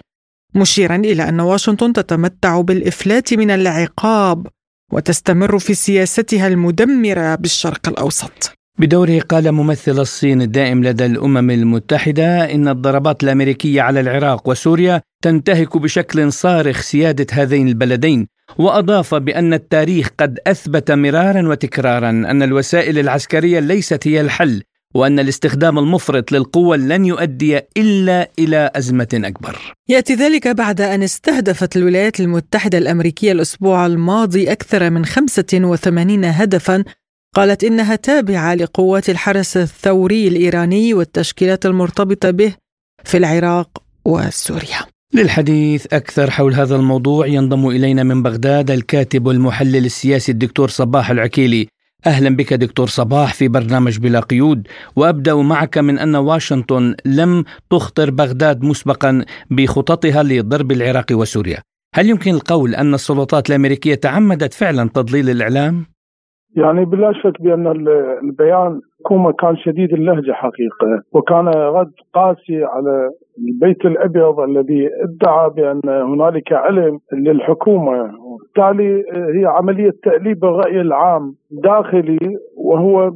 [0.56, 4.48] مشيرا إلى أن واشنطن تتمتع بالإفلات من العقاب.
[4.92, 8.52] وتستمر في سياستها المدمرة بالشرق الأوسط.
[8.80, 15.78] بدوره قال ممثل الصين الدائم لدى الأمم المتحدة إن الضربات الأمريكية على العراق وسوريا تنتهك
[15.78, 23.60] بشكل صارخ سيادة هذين البلدين وأضاف بأن التاريخ قد أثبت مرارا وتكرارا أن الوسائل العسكرية
[23.60, 24.64] ليست هي الحل
[24.96, 29.76] وأن الاستخدام المفرط للقوة لن يؤدي إلا إلى أزمة أكبر.
[29.90, 36.84] يأتي ذلك بعد أن استهدفت الولايات المتحدة الأمريكية الأسبوع الماضي أكثر من 85 هدفا
[37.36, 42.54] قالت إنها تابعة لقوات الحرس الثوري الإيراني والتشكيلات المرتبطة به
[43.04, 44.80] في العراق وسوريا.
[45.14, 51.68] للحديث أكثر حول هذا الموضوع ينضم إلينا من بغداد الكاتب والمحلل السياسي الدكتور صباح العكيلي
[52.08, 58.10] أهلا بك دكتور صباح في برنامج بلا قيود وأبدأ معك من أن واشنطن لم تخطر
[58.12, 61.58] بغداد مسبقا بخططها لضرب العراق وسوريا
[61.96, 65.86] هل يمكن القول أن السلطات الأمريكية تعمدت فعلا تضليل الإعلام؟
[66.56, 67.68] يعني بلا شك بأن
[68.24, 73.10] البيان كوما كان شديد اللهجة حقيقة وكان رد قاسي على
[73.40, 78.12] البيت الأبيض الذي ادعى بأن هنالك علم للحكومة.
[78.26, 79.04] وبالتالي
[79.40, 82.20] هي عملية تأليب الرأي العام داخلي
[82.58, 83.12] وهو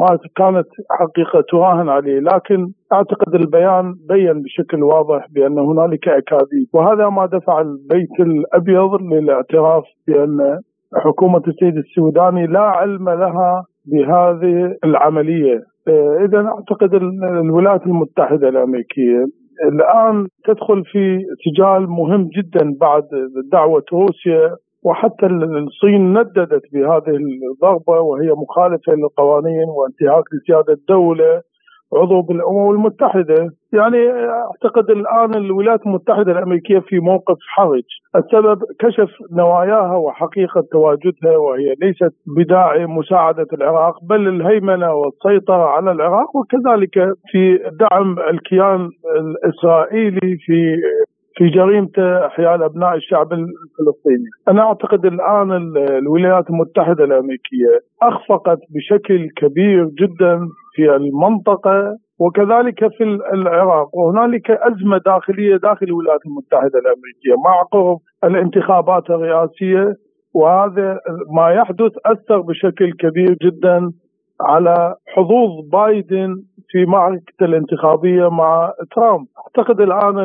[0.00, 6.66] ما كانت حقيقة تراهن عليه لكن أعتقد البيان بين بشكل واضح بأن هنالك أكاذيب.
[6.72, 10.58] وهذا ما دفع البيت الأبيض للاعتراف بأن
[10.96, 15.60] حكومة السيد السوداني لا علم لها بهذه العملية.
[16.24, 16.94] إذا أعتقد
[17.44, 19.24] الولايات المتحدة الأمريكية
[19.64, 23.08] الآن تدخل في سجال مهم جدا بعد
[23.52, 27.16] دعوة روسيا وحتى الصين نددت بهذه
[27.52, 31.42] الضربة وهي مخالفة للقوانين وانتهاك لسيادة الدولة.
[31.94, 37.82] عضو بالأمم المتحدة، يعني أعتقد الآن الولايات المتحدة الأمريكية في موقف حرج،
[38.16, 46.36] السبب كشف نواياها وحقيقة تواجدها وهي ليست بداعي مساعدة العراق بل الهيمنة والسيطرة على العراق
[46.36, 48.88] وكذلك في دعم الكيان
[49.20, 50.76] الإسرائيلي في
[51.40, 54.28] في جريمته احياء أبناء الشعب الفلسطيني.
[54.48, 55.52] أنا أعتقد الآن
[55.98, 60.40] الولايات المتحدة الأمريكية أخفقت بشكل كبير جدا
[60.74, 69.10] في المنطقة وكذلك في العراق وهنالك أزمة داخلية داخل الولايات المتحدة الأمريكية مع قرب الانتخابات
[69.10, 69.94] الرئاسية
[70.34, 70.98] وهذا
[71.36, 73.90] ما يحدث أثر بشكل كبير جدا
[74.40, 79.26] على حظوظ بايدن في معركة الانتخابية مع ترامب.
[79.38, 80.18] أعتقد الآن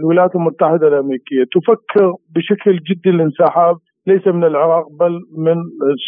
[0.00, 5.56] الولايات المتحدة الأمريكية تفكر بشكل جدي الانسحاب ليس من العراق بل من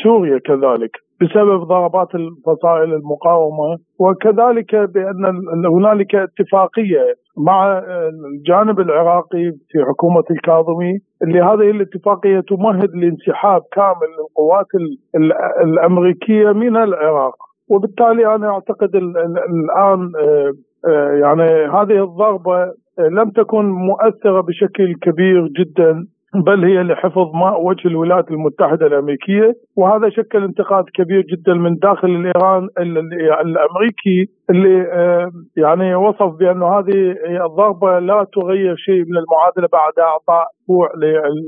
[0.03, 3.79] سوريا كذلك بسبب ضربات الفصائل المقاومة.
[3.99, 7.79] وكذلك بأن هنالك اتفاقية مع
[8.35, 14.67] الجانب العراقي في حكومة الكاظمي اللي هذه الاتفاقية تمهد لانسحاب كامل للقوات
[15.65, 17.35] الأمريكية من العراق.
[17.73, 20.53] وبالتالي أنا أعتقد الآن آه،
[20.89, 27.89] آه، يعني هذه الضربه لم تكن مؤثرة بشكل كبير جدا بل هي لحفظ ماء وجه
[27.89, 29.55] الولايات المتحدة الأمريكية.
[29.77, 32.69] وهذا شكل انتقاد كبير جدا من داخل الإيران
[33.41, 40.47] الأمريكي اللي آه، يعني وصف بأنه هذه الضربة لا تغير شيء من المعادلة بعد إعطاء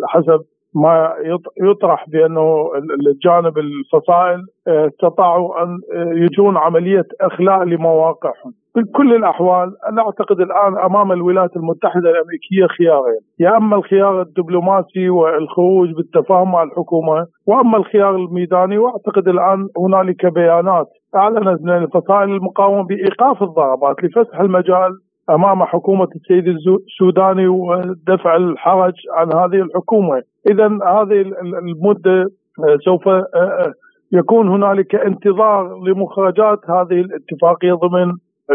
[0.08, 0.40] حسب
[0.74, 1.14] ما
[1.60, 2.70] يطرح بأنه
[3.06, 8.52] الجانب الفصائل آه، استطاعوا أن آه، يجرون عملية إخلاء لمواقعهم.
[8.74, 15.08] في كل الأحوال أنا أعتقد الآن أمام الولايات المتحدة الأمريكية خيارين، يا أما الخيار الدبلوماسي
[15.08, 22.84] والخروج بالتفاهم مع الحكومة، وأما الخيار الميداني وأعتقد الآن هنالك بيانات أعلنت من الفصائل المقاومة
[22.84, 24.90] بإيقاف الضربات لفسح المجال
[25.30, 31.20] أمام حكومة السيد السوداني ودفع الحرج عن هذه الحكومة، اذا هذه
[31.62, 33.72] المدة آه، سوف آه، آه،
[34.12, 38.12] يكون هنالك انتظار لمخرجات هذه الاتفاقية ضمن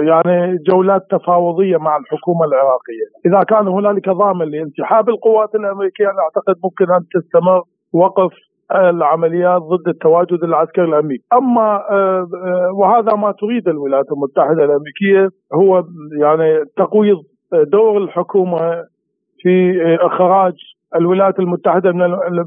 [0.08, 6.55] يعني جولات تفاوضية مع الحكومة العراقية، إذا كان هنالك ضامن لانسحاب القوات الأمريكية أنا أعتقد
[6.63, 8.32] ممكن أن تستمر وقف
[8.75, 11.82] العمليات ضد التواجد العسكري الأمريكي، أما
[12.79, 15.84] وهذا ما تريد الولايات المتحدة الأمريكية هو
[16.21, 17.17] يعني تقويض
[17.53, 18.84] دور الحكومة
[19.41, 20.53] في إخراج
[20.95, 21.91] الولايات المتحدة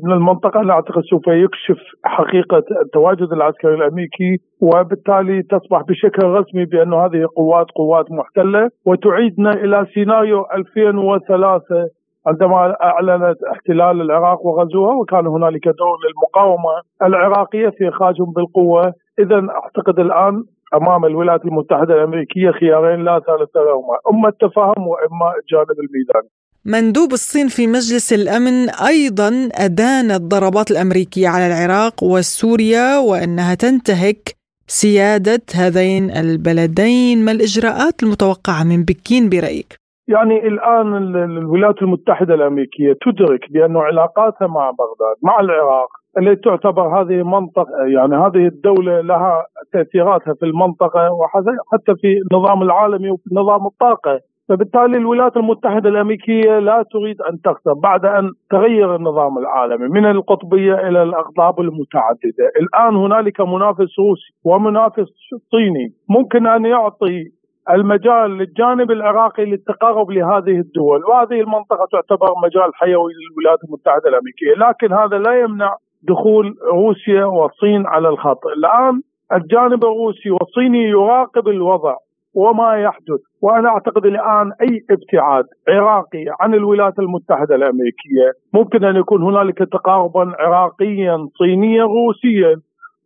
[0.03, 0.63] من المنطقة.
[0.63, 7.67] لا أعتقد سوف يكشف حقيقة التواجد العسكري الأمريكي وبالتالي تصبح بشكل رسمي بأن هذه قوات
[7.77, 11.89] قوات محتلة وتعيدنا إلى سيناريو 2003
[12.27, 19.99] عندما أعلنت احتلال العراق وغزوها وكان هنالك دور للمقاومة العراقية في إخراجهم بالقوة إذا أعتقد
[19.99, 26.29] الآن أمام الولايات المتحدة الأمريكية خيارين لا ثالث لهما، أما التفاهم وإما الجانب الميداني.
[26.65, 34.35] مندوب الصين في مجلس الأمن أيضا أدان الضربات الأمريكية على العراق وسوريا وأنها تنتهك
[34.67, 43.53] سيادة هذين البلدين، ما الإجراءات المتوقعة من بكين برأيك؟ يعني الآن الولايات المتحدة الأمريكية تدرك
[43.53, 45.89] بأن علاقاتها مع بغداد مع العراق
[46.19, 53.11] اللي تعتبر هذه منطقه يعني هذه الدولة لها تأثيراتها في المنطقة وحتى في النظام العالمي
[53.11, 54.21] وفي نظام الطاقة.
[54.49, 60.75] فبالتالي الولايات المتحدة الأمريكية لا تريد أن تخسر بعد أن تغير النظام العالمي من القطبية
[60.75, 62.47] إلى الأقطاب المتعددة.
[62.61, 65.09] الآن هنالك منافس روسي ومنافس
[65.51, 65.89] صيني.
[66.09, 67.25] ممكن أن يعطي
[67.71, 71.05] المجال للجانب العراقي للتقرب لهذه الدول.
[71.05, 74.55] وهذه المنطقة تعتبر مجال حيوي للولايات المتحدة الأمريكية.
[74.69, 78.47] لكن هذا لا يمنع دخول روسيا والصين على الخط.
[78.47, 79.01] الآن
[79.33, 81.97] الجانب الروسي والصيني يراقب الوضع
[82.35, 83.21] وما يحدث.
[83.43, 90.33] وأنا أعتقد الآن أي ابتعاد عراقي عن الولايات المتحدة الأمريكية ممكن أن يكون هنالك تقاربا
[90.39, 92.57] عراقيا صينيا روسيا.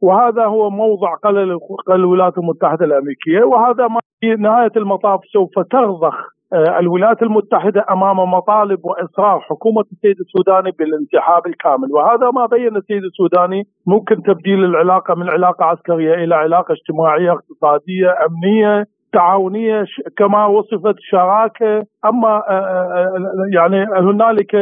[0.06, 1.58] وهذا هو موضع قلل
[1.90, 6.14] الولايات المتحدة الأمريكية وهذا ما في نهاية المطاف سوف ترضخ
[6.52, 11.92] آه، الولايات المتحدة أمام مطالب وإصرار حكومة السيد السوداني بالانسحاب الكامل.
[11.92, 18.10] وهذا ما بين السيد السوداني ممكن تبديل العلاقة من علاقة عسكرية إلى علاقة اجتماعية اقتصادية
[18.26, 18.84] أمنية.
[19.16, 19.84] تعاونيه
[20.16, 21.86] كما وصفت شراكة.
[22.04, 24.54] أما آه، آه، آه، يعني هنالك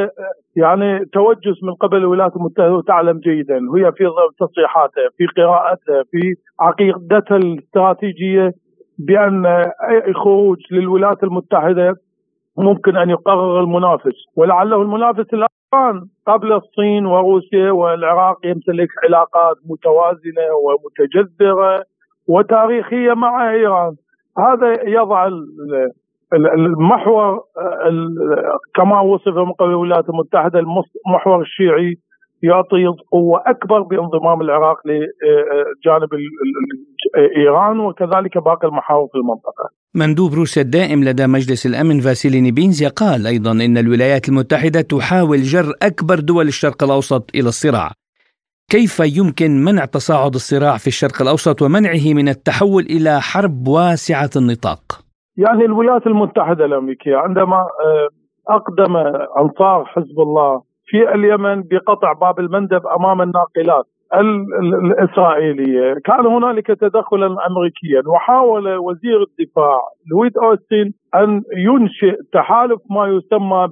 [0.57, 3.59] يعني توجس من قبل الولايات المتحدة وتعلم جيدا.
[3.71, 4.05] وهي في
[4.41, 8.53] تصريحاتها في قراءتها في عقيدتها الاستراتيجية
[8.99, 9.47] بأن
[9.91, 11.95] اي خروج للولايات المتحدة
[12.59, 14.19] ممكن أن يقرر المنافس.
[14.37, 21.85] ولعله المنافس الآن قبل الصين وروسيا والعراق يمتلك علاقات متوازنة ومتجذرة
[22.29, 23.95] وتاريخية مع إيران.
[24.39, 25.29] هذا يضع
[26.33, 27.41] المحور
[28.75, 30.59] كما وصف من قبل الولايات المتحدة
[31.07, 31.95] المحور الشيعي
[32.43, 36.09] يعطي قوة أكبر بانضمام العراق لجانب
[37.37, 39.69] إيران وكذلك باقي المحاور في المنطقة.
[39.95, 45.73] مندوب روسيا الدائم لدى مجلس الأمن فاسيلي نيبينزيا قال أيضا إن الولايات المتحدة تحاول جر
[45.83, 47.91] أكبر دول الشرق الأوسط إلى الصراع.
[48.71, 54.83] كيف يمكن منع تصاعد الصراع في الشرق الأوسط ومنعه من التحول إلى حرب واسعة النطاق؟
[55.37, 58.09] يعني الولايات المتحدة الأمريكية عندما آه،
[58.49, 58.97] أقدم
[59.39, 68.03] أنصار حزب الله في اليمن بقطع باب المندب أمام الناقلات الإسرائيلية، كان هنالك تدخلا امريكيا
[68.07, 73.69] وحاول وزير الدفاع لويد أوستين أن ينشئ تحالف ما يسمى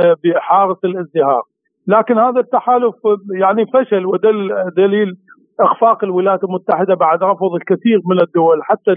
[0.00, 1.42] آه، بحارس الازدهار،
[1.86, 2.94] لكن هذا التحالف
[3.34, 5.14] يعني فشل ودل دليل
[5.60, 8.94] إخفاق الولايات المتحدة بعد رفض الكثير من الدول حتى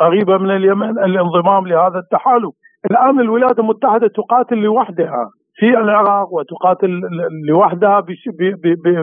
[0.00, 2.50] قريبة من اليمن الانضمام لهذا التحالف.
[2.90, 7.00] الآن الولايات المتحدة تقاتل لوحدها في العراق وتقاتل
[7.48, 8.00] لوحدها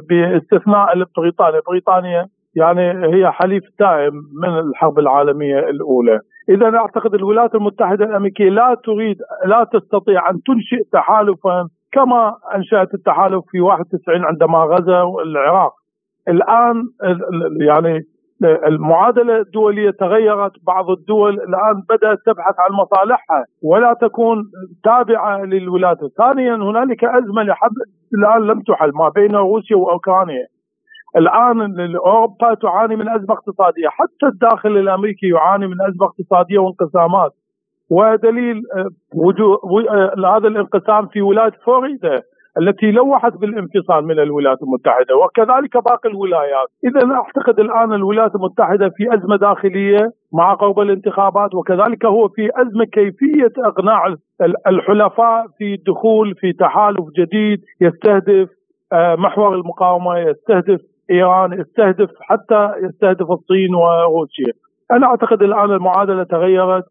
[0.10, 2.26] باستثناء بريطانيا، بريطانيا
[2.56, 4.14] يعني هي حليف دائم
[4.44, 6.20] من الحرب العالمية الأولى.
[6.50, 13.44] إذا أعتقد الولايات المتحدة الأمريكية لا تريد لا تستطيع أن تنشئ تحالفا كما أنشأت التحالف
[13.52, 15.74] في 91 عندما غزا العراق.
[16.28, 16.84] الآن
[17.62, 18.02] يعني
[18.68, 24.44] المعادلة الدولية تغيرت بعض الدول الآن بدأت تبحث عن مصالحها ولا تكون
[24.84, 27.72] تابعة للولايات ثانيا هنالك أزمة لحد
[28.14, 30.48] الآن لم تحل ما بين روسيا وأوكرانيا.
[31.18, 37.32] الآن أوروبا تعاني من أزمة اقتصادية حتى الداخل الأمريكي يعاني من أزمة اقتصادية وانقسامات.
[37.98, 38.90] ودليل آه،
[39.90, 42.22] آه، هذا الانقسام في ولاية فلوريدا
[42.62, 46.68] التي لوحت بالانفصال من الولايات المتحدة وكذلك باقي الولايات.
[46.84, 52.86] إذا أعتقد الآن الولايات المتحدة في أزمة داخلية مع قرب الانتخابات وكذلك هو في أزمة
[52.86, 54.16] كيفية إقناع
[54.68, 58.50] الحلفاء في الدخول في تحالف جديد يستهدف
[58.94, 60.80] آه، محور المقاومة يستهدف
[61.12, 64.54] إيران يستهدف حتى يستهدف الصين وروسيا.
[64.92, 66.84] أنا أعتقد الآن المعادلة تغيرت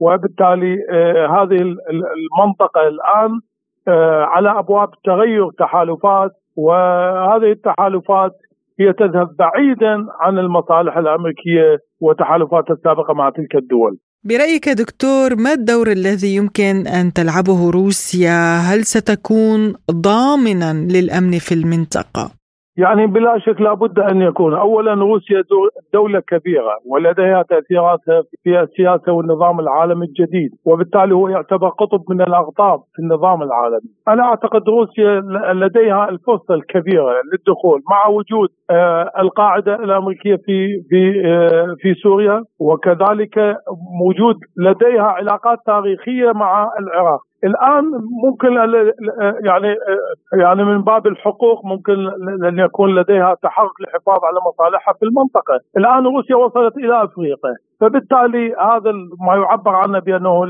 [0.00, 3.40] وبالتالي آه، هذه المنطقة الآن
[3.88, 8.32] آه، على أبواب تغير تحالفات وهذه التحالفات
[8.80, 13.98] هي تذهب بعيدا عن المصالح الأمريكية وتحالفاتها السابقة مع تلك الدول.
[14.24, 22.39] برأيك دكتور ما الدور الذي يمكن أن تلعبه روسيا؟ هل ستكون ضامنا للأمن في المنطقة؟
[22.76, 24.54] يعني بلا شك لابد أن يكون.
[24.54, 25.42] اولا روسيا
[25.94, 28.00] دولة كبيرة ولديها تأثيرات
[28.42, 33.90] في السياسة والنظام العالمي الجديد وبالتالي هو يعتبر قطب من الاقطاب في النظام العالمي.
[34.08, 35.20] أنا أعتقد روسيا
[35.52, 43.56] لديها الفرصة الكبيرة للدخول مع وجود آه، القاعدة الأمريكية في في آه، في سوريا وكذلك
[44.02, 47.29] وجود لديها علاقات تاريخية مع العراق.
[47.44, 47.84] الآن
[48.24, 48.52] ممكن
[49.44, 49.76] يعني
[50.32, 51.92] يعني من باب الحقوق ممكن
[52.44, 58.54] ان يكون لديها تحرك للحفاظ على مصالحها في المنطقة، الآن روسيا وصلت إلى أفريقيا، فبالتالي
[58.54, 58.92] هذا
[59.26, 60.44] ما يعبر عنه بأنه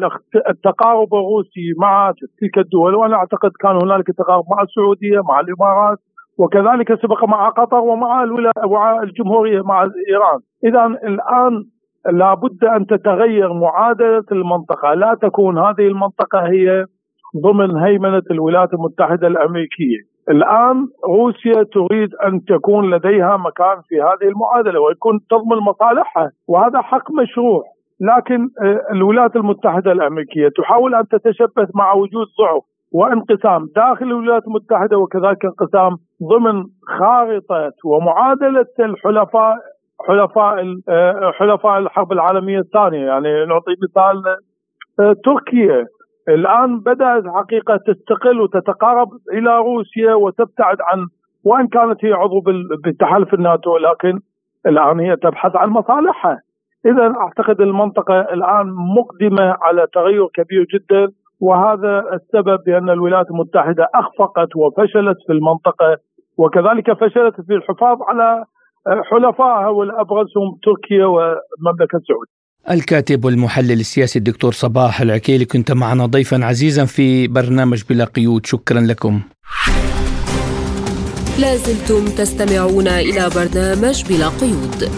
[0.51, 5.99] التقارب الروسي مع تلك الدول وأنا أعتقد كان هنالك تقارب مع السعودية مع الإمارات
[6.39, 8.25] وكذلك سبق مع قطر ومع
[8.65, 11.65] ومع الجمهورية مع إيران، اذا الآن
[12.07, 16.85] لابد أن تتغير معادلة المنطقة، لا تكون هذه المنطقة هي
[17.43, 19.99] ضمن هيمنة الولايات المتحدة الأمريكية.
[20.31, 27.11] الآن روسيا تريد أن تكون لديها مكان في هذه المعادلة ويكون تضمن مصالحها وهذا حق
[27.13, 27.63] مشروع.
[28.01, 34.99] لكن آه، الولايات المتحدة الأمريكية تحاول أن تتشبث مع وجود ضعف وانقسام داخل الولايات المتحدة
[34.99, 36.65] وكذلك انقسام ضمن
[36.99, 39.57] خارطة ومعادلة الحلفاء
[40.09, 43.07] حلفاء آه، حلفاء الحرب العالمية الثانية.
[43.07, 44.37] يعني نعطي مثال
[45.01, 45.87] آه، تركيا.
[46.29, 51.07] الآن بدأت حقيقة تستقل وتتقارب إلى روسيا وتبتعد عن
[51.45, 52.41] وإن كانت هي عضو
[52.85, 54.21] بالتحالف الناتو لكن
[54.67, 56.39] الآن هي تبحث عن مصالحها.
[56.87, 64.57] إذا أعتقد المنطقة الآن مقدمة على تغير كبير جدا وهذا السبب بأن الولايات المتحدة أخفقت
[64.57, 65.97] وفشلت في المنطقة
[66.39, 68.45] وكذلك فشلت في الحفاظ على
[68.87, 72.41] حلفائها والابرزهم تركيا والمملكة السعودية.
[72.71, 78.81] الكاتب والمحلل السياسي الدكتور صباح العكيلي كنت معنا ضيفا عزيزا في برنامج بلا قيود شكرا
[78.81, 79.21] لكم.
[81.41, 84.91] لازلتم تستمعون إلى برنامج بلا قيود.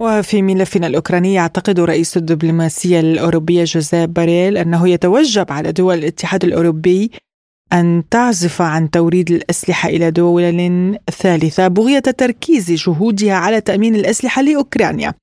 [0.00, 7.10] وفي ملفنا الأوكراني يعتقد رئيس الدبلوماسية الأوروبية جوزيف باريل أنه يتوجب على دول الاتحاد الأوروبي
[7.72, 15.14] أن تعزف عن توريد الأسلحة إلى دول ثالثة بغية تركيز جهودها على تأمين الأسلحة لأوكرانيا.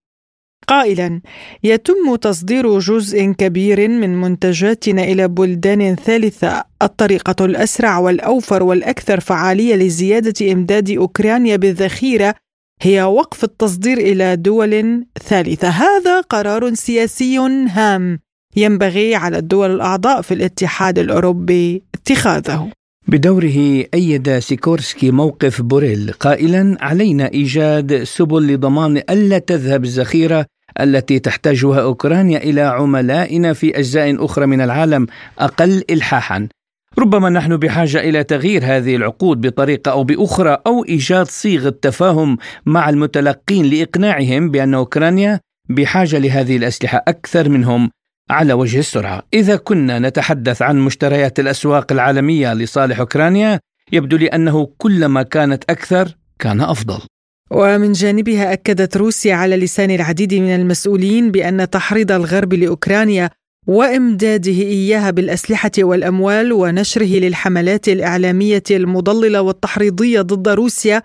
[0.67, 1.21] قائلا
[1.63, 6.63] يتم تصدير جزء كبير من منتجاتنا إلى بلدان ثالثة.
[6.81, 12.35] الطريقة الأسرع والأوفر والأكثر فعالية لزيادة إمداد أوكرانيا بالذخيرة
[12.81, 15.69] هي وقف التصدير إلى دول ثالثة.
[15.69, 17.37] هذا قرار سياسي
[17.69, 18.24] هام.
[18.55, 22.71] ينبغي على الدول الأعضاء في الاتحاد الأوروبي اتخاذه.
[23.07, 30.45] بدوره أيد سيكورسكي موقف بوريل قائلا علينا إيجاد سبل لضمان ألا تذهب الذخيرة
[30.79, 35.07] التي تحتاجها أوكرانيا إلى عملائنا في أجزاء أخرى من العالم
[35.39, 36.47] أقل إلحاحا.
[36.99, 42.89] ربما نحن بحاجة إلى تغيير هذه العقود بطريقة أو بأخرى أو إيجاد صيغة تفاهم مع
[42.89, 45.39] المتلقين لإقناعهم بأن أوكرانيا
[45.69, 47.89] بحاجة لهذه الأسلحة أكثر منهم.
[48.29, 49.23] على وجه السرعة.
[49.33, 53.59] إذا كنا نتحدث عن مشتريات الأسواق العالمية لصالح أوكرانيا
[53.91, 56.99] يبدو لي أنه كلما كانت أكثر كان أفضل.
[57.51, 63.29] ومن جانبها أكدت روسيا على لسان العديد من المسؤولين بأن تحريض الغرب لأوكرانيا
[63.67, 71.01] وإمداده إياها بالأسلحة والأموال ونشره للحملات الإعلامية المضللة والتحريضية ضد روسيا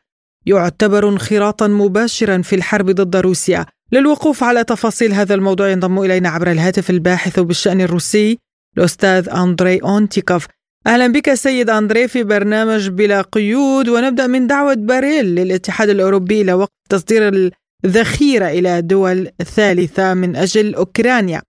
[0.47, 3.66] يعتبر انخراطا مباشرا في الحرب ضد روسيا.
[3.93, 8.38] للوقوف على تفاصيل هذا الموضوع ينضم إلينا عبر الهاتف الباحث بالشأن الروسي
[8.78, 10.47] الأستاذ أندري أونتيكوف
[10.86, 16.53] أهلا بك سيد أندري في برنامج بلا قيود ونبدأ من دعوة باريل للاتحاد الأوروبي إلى
[16.53, 17.51] وقف تصدير
[17.84, 19.26] الذخيرة إلى دول
[19.57, 21.43] ثالثة من أجل أوكرانيا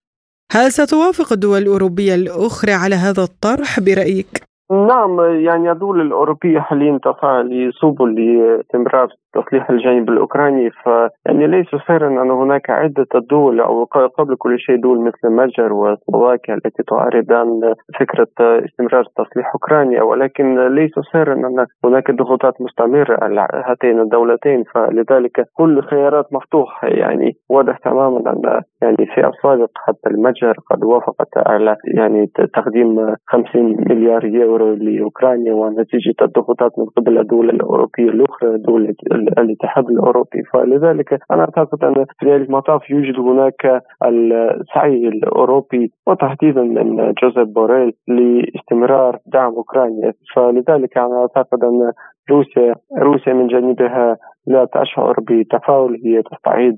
[0.51, 7.43] هل ستوافق الدول الأوروبية الأخرى على هذا الطرح برأيك؟ نعم يعني الدول الأوروبية حاليا تسعى
[7.43, 13.83] لسبل لاستمرار تصليح الجانب الأوكراني فيعني ليس سرا أن هناك عدة دول أو
[14.17, 20.91] قبل كل شيء دول مثل مجر وسلوفاكيا التي تعارضان فكرة استمرار تصليح أوكرانيا ولكن ليس
[21.13, 26.87] سرا أن هناك ضغوطات مستمرة على هاتين الدولتين فلذلك كل الخيارات مفتوحة.
[26.87, 33.75] يعني واضح تماما أن يعني في السابق حتى المجر قد وافقت على يعني تقديم 50
[33.89, 38.95] مليار يورو لأوكرانيا ونتيجة الضغوطات من قبل الدول الأوروبية الأخرى دول
[39.27, 40.43] الاتحاد الأوروبي.
[40.53, 49.17] فلذلك أنا أعتقد أن في المطاف يوجد هناك السعي الأوروبي وتحديدا من جوزيف بوريل لاستمرار
[49.25, 50.13] دعم أوكرانيا.
[50.35, 51.91] فلذلك أنا أعتقد أن
[52.31, 54.17] روسيا روسيا من جانبها
[54.47, 56.75] لا تشعر بتفاؤل هي تستعيد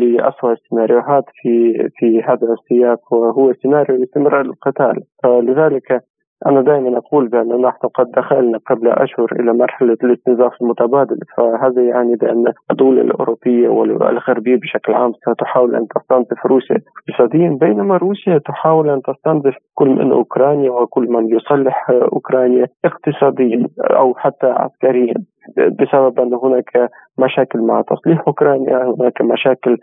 [0.00, 5.02] لأسوأ السيناريوهات في في هذا السياق وهو سيناريو استمرار القتال.
[5.22, 6.02] فلذلك
[6.46, 12.16] أنا دائما أقول بأن نحن قد دخلنا قبل أشهر إلى مرحلة الاستنزاف المتبادل فهذا يعني
[12.16, 16.76] بأن الدول الأوروبية والغربية بشكل عام ستحاول أن تستنزف روسيا.
[17.08, 24.14] اقتصاديا بينما روسيا تحاول أن تستنزف كل من أوكرانيا وكل من يصلح أوكرانيا اقتصاديا أو
[24.14, 25.14] حتى عسكريا.
[25.56, 29.76] بسبب أن هناك مشاكل مع تصليح أوكرانيا هناك مشاكل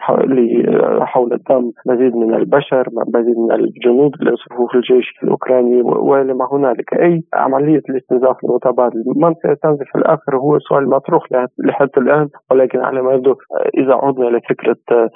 [1.01, 6.93] حول الدم مزيد من البشر مزيد من الجنود لصفوف الجيش الأوكراني وما هنالك.
[6.93, 11.23] أي عملية الاستنزاف المتبادل من سيستنزف الآخر هو سؤال مطروح
[11.65, 13.35] لحد الآن ولكن على ما يبدو
[13.77, 15.09] إذا عدنا لفكرة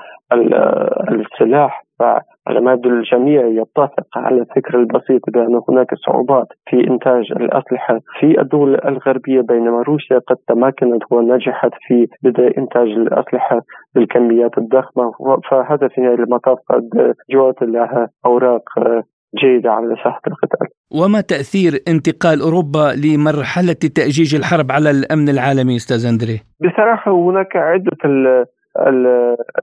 [1.11, 1.83] السلاح
[2.57, 9.41] يبدو الجميع يتفق على الفكرة البسيطة بأن هناك صعوبات في إنتاج الأسلحة في الدول الغربية
[9.41, 13.61] بينما روسيا قد تمكنت ونجحت في بدء إنتاج الأسلحة
[13.95, 15.11] بالكميات الضخمة
[15.51, 18.63] فهذا في نهاية المطاف قد جوات لها أوراق
[19.37, 26.05] جيدة على ساحة القتال وما تأثير انتقال أوروبا لمرحلة تأجيج الحرب على الأمن العالمي أستاذ
[26.05, 27.97] أندري؟ بصراحة هناك عدة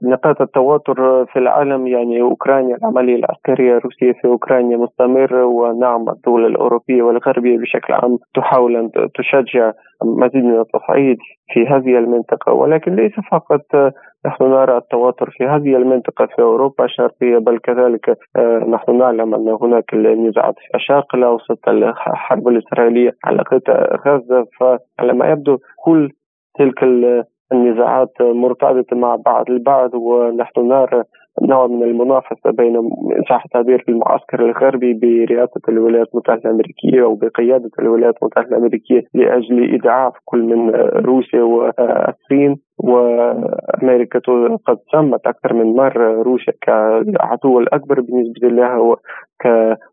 [0.03, 7.01] نقاط التوتر في العالم يعني أوكرانيا العملية العسكرية الروسية في أوكرانيا مستمرة ونعم الدول الأوروبية
[7.03, 9.71] والغربية بشكل عام تحاول أن تشجع
[10.03, 11.17] مزيد من التصعيد
[11.53, 12.53] في هذه المنطقة.
[12.53, 13.93] ولكن ليس فقط
[14.25, 19.57] نحن نرى التوتر في هذه المنطقة في أوروبا الشرقية بل كذلك آه، نحن نعلم أن
[19.61, 24.45] هناك النزاعات في الشرق الأوسط الحرب الإسرائيلية على قطاع غزة.
[24.59, 26.11] فعلى ما يبدو كل
[26.59, 26.83] تلك
[27.51, 31.03] النزاعات مرتبطة مع بعض البعض ونحن نرى
[31.41, 32.89] نوع من المنافسة بين
[33.29, 40.13] صح التعبير المعسكر الغربي برئاسة الولايات المتحدة الأمريكية أو بقيادة الولايات المتحدة الأمريكية لأجل إضعاف
[40.25, 40.69] كل من
[41.05, 44.19] روسيا والصين وأمريكا
[44.67, 48.95] قد سمت أكثر من مرة روسيا كالعدو الأكبر بالنسبة لها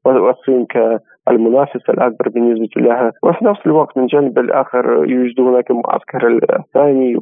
[0.05, 3.13] والصين كالمنافس الأكبر بالنسبة لها.
[3.23, 7.17] وفي نفس الوقت من جانب الآخر يوجد هناك المعسكر الثاني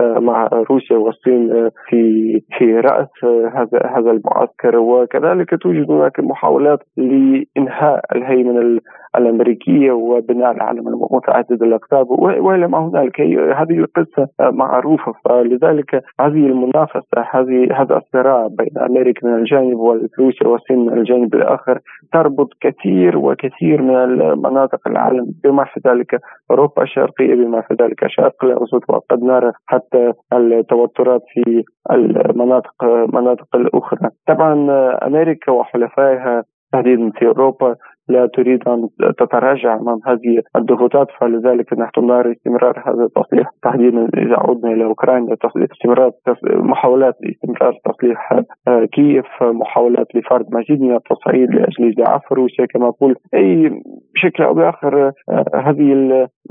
[0.00, 4.76] مع روسيا والصين في في رأس هذا هذا المعسكر.
[4.76, 8.80] وكذلك توجد هناك محاولات لإنهاء الهيمنة
[9.16, 13.20] الأمريكية وبناء العالم المتعدد الاقطاب وإلى ما هنالك
[13.60, 20.78] هذه القصة معروفه فلذلك هذه المنافسة هذه هذا الصراع بين أمريكا من الجانب وروسيا والصين
[20.78, 21.78] من الجانب الآخر
[22.12, 26.20] تربط كثير وكثير من المناطق العالم بما في ذلك
[26.50, 34.10] أوروبا الشرقية بما في ذلك الشرق الأوسط وقد نرى حتى التوترات في المناطق المناطق الأخرى.
[34.28, 34.70] طبعا
[35.06, 37.76] أمريكا وحلفائها تحديدا في أوروبا
[38.10, 38.88] لا تريد أن
[39.18, 43.48] تتراجع امام هذه الضغوطات فلذلك نحن نرى استمرار هذا التصليح.
[43.62, 46.10] تحديدا إذا عدنا إلى أوكرانيا استمرار
[46.44, 48.32] محاولات لاستمرار تصليح
[48.68, 52.66] آه، كييف محاولات لفرض مزيد من التصعيد لأجل ضعف روسيا.
[52.66, 53.82] كما أقول أي
[54.14, 55.92] بشكل أو بآخر آه، هذه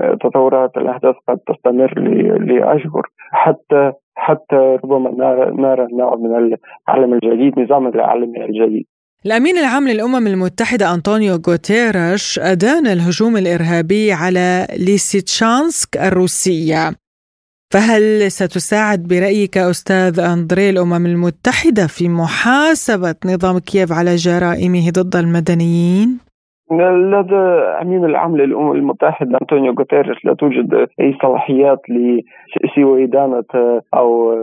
[0.01, 1.99] التطورات الأحداث قد تستمر
[2.39, 3.01] لأشهر.
[3.31, 5.09] حتى حتى ربما
[5.51, 8.85] نرى نوع من العالم الجديد نظام العالمي الجديد.
[9.25, 16.83] الأمين العام للأمم المتحدة أنطونيو غوتيرش أدان الهجوم الإرهابي على ليسيتشانسك الروسية
[17.73, 26.09] فهل ستساعد برأيك أستاذ أندري الأمم المتحدة في محاسبة نظام كييف على جرائمه ضد المدنيين؟
[27.13, 27.45] لدى
[27.81, 31.81] أمين العام للأمم المتحدة أنطونيو غوتيريش لا توجد أي صلاحيات
[32.75, 33.43] سوى إدانة
[33.93, 34.33] أو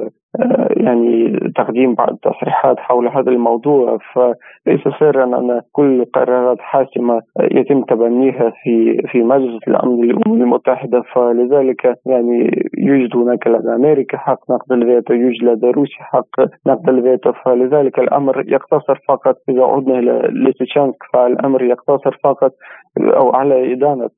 [0.77, 8.53] يعني تقديم بعض التصريحات حول هذا الموضوع فليس سرا أن كل قرارات حاسمة يتم تبنيها
[8.63, 15.15] في في مجلس الأمن للأمم المتحدة فلذلك يعني يوجد هناك لدى أمريكا حق نقض الفيتو
[15.15, 21.63] يوجد لدى روسيا حق نقض الفيتو فلذلك الأمر يقتصر فقط إذا عدنا إلى ليتشانسك فالأمر
[21.63, 22.53] يقتصر فقط
[22.99, 24.11] أو على إدانة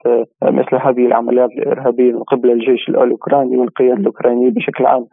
[0.43, 5.07] مثل هذه العمليات الإرهابية من قبل الجيش الأوكراني والقيادة الأوكرانية بشكل عام.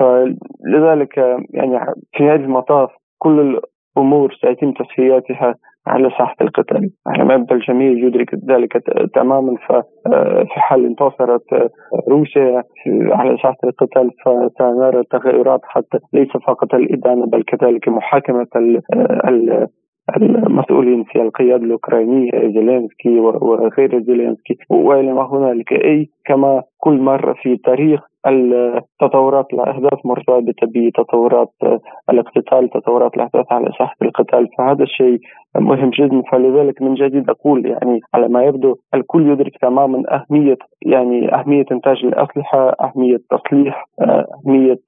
[0.00, 1.16] فلذلك
[1.50, 3.60] يعني في هذه المطاف كل
[3.96, 5.54] الأمور سيتم تصفياتها
[5.86, 8.72] على ساحة القتال على ما يبدو الجميع يدرك ذلك
[9.14, 11.70] تماما ففي حال انتصرت
[12.08, 12.62] روسيا
[13.10, 18.46] على ساحة القتال فسنرى تغيرات حتى ليس فقط الإدانة بل كذلك محاكمة
[20.16, 24.56] المسؤولين في القيادة الأوكرانية زيلينسكي وغير زيلينسكي.
[24.70, 31.52] وإلى ما هنالك؟ أي كما كل مرة في تاريخ التطورات الأحداث مرتبطة بتطورات
[32.10, 34.48] الاقتتال تطورات الأحداث على ساحة القتال.
[34.58, 35.18] فهذا الشيء
[35.56, 36.22] مهم جدا.
[36.32, 40.56] فلذلك من جديد أقول يعني على ما يبدو الكل يدرك تماما أهمية
[40.86, 44.78] يعني أهمية إنتاج الأسلحة أهمية تصليح أهمية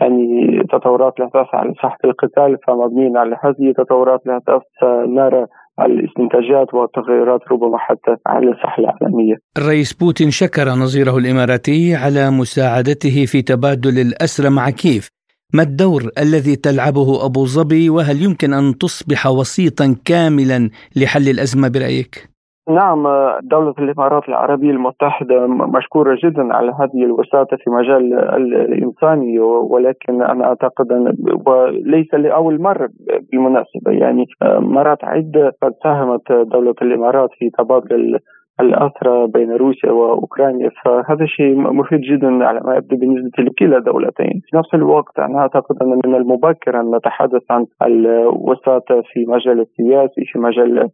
[0.00, 5.46] يعني تطورات الأحداث على ساحة القتال فمبنيين على هذه التطورات الأحداث سنرى
[5.80, 9.34] الاستنتاجات والتغيرات ربما حتى على الساحة العالمية.
[9.58, 15.08] الرئيس بوتين شكر نظيره الإماراتي على مساعدته في تبادل الأسرى مع كيف
[15.54, 22.37] ما الدور الذي تلعبه أبو ظبي؟ وهل يمكن أن تصبح وسيطا كاملا لحل الأزمة برأيك؟
[22.68, 23.06] نعم
[23.42, 28.14] دولة الإمارات العربية المتحدة مشكورة جدا على هذه الوساطة في مجال
[28.54, 31.12] الإنساني ولكن أنا أعتقد أن
[31.46, 32.88] وليس لأول مرة
[33.32, 33.92] بالمناسبة.
[33.92, 34.26] يعني
[34.60, 38.18] مرات عدة قد ساهمت دولة الإمارات في تبادل
[38.60, 44.56] الأسرى بين روسيا وأوكرانيا فهذا شيء مفيد جدا على ما يبدو بالنسبة لكلا الدولتين في
[44.56, 50.38] نفس الوقت أنا أعتقد أن من المبكر أن نتحدث عن الوساطة في مجال السياسي في
[50.38, 50.88] مجال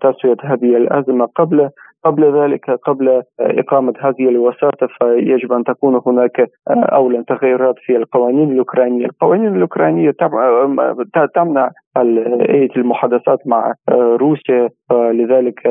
[0.00, 1.26] تسوية هذه الأزمة.
[1.26, 1.70] قبل
[2.04, 9.06] قبل ذلك قبل إقامة هذه الوساطة فيجب أن تكون هناك أولا تغيرات في القوانين الأوكرانية.
[9.06, 10.10] القوانين الأوكرانية
[11.34, 11.72] تمنع آية
[12.76, 15.66] المحادثات مع روسيا لذلك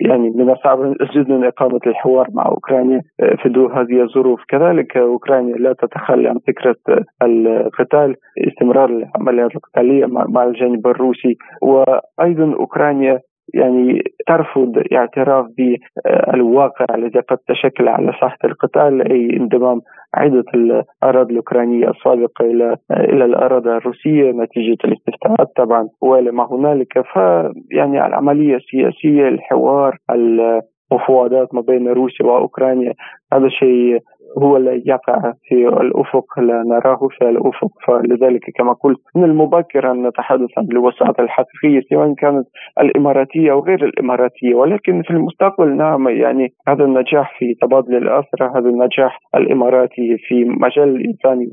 [0.00, 3.00] يعني من الصعب جدا إقامة الحوار مع أوكرانيا
[3.42, 4.40] في ضوء هذه الظروف.
[4.48, 6.76] كذلك أوكرانيا لا تتخلى عن فكرة
[7.22, 8.16] القتال
[8.48, 11.36] استمرار العمليات القتالية مع الجانب الروسي.
[11.62, 13.20] وأيضا أوكرانيا
[13.54, 19.80] يعني ترفض اعتراف بالواقع الذي قد تشكل على ساحة القتال أي انضمام
[20.16, 25.88] عدة الأراضي الأوكرانية السابقة إلى إلى الأراضي الروسية نتيجة الاستفتاءات طبعا.
[26.00, 32.92] وإلى ما هنالك فيعني العملية السياسية الحوار المفاوضات ما بين روسيا وأوكرانيا
[33.32, 33.98] هذا شيء
[34.42, 37.70] هو الذي يقع في الأفق لا نراه في الأفق.
[37.86, 42.46] فلذلك كما قلت من المبكر أن نتحدث عن الوساطة الحقيقية سواء كانت
[42.80, 44.54] الإماراتية أو غير الإماراتية.
[44.54, 50.88] ولكن في المستقبل نعم يعني هذا النجاح في تبادل الأسرى هذا النجاح الإماراتي في مجال
[50.96, 51.50] الإنساني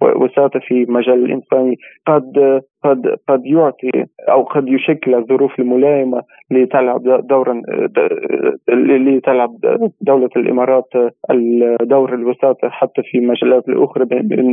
[0.00, 3.90] وساطة في مجال الإنساني قد قد قد يعطي
[4.30, 7.62] أو قد يشكل الظروف الملائمة لتلعب دورا
[8.68, 9.50] لتلعب
[10.00, 10.88] دولة الإمارات
[11.30, 14.04] الدور الوساطه حتى في المجالات الأخرى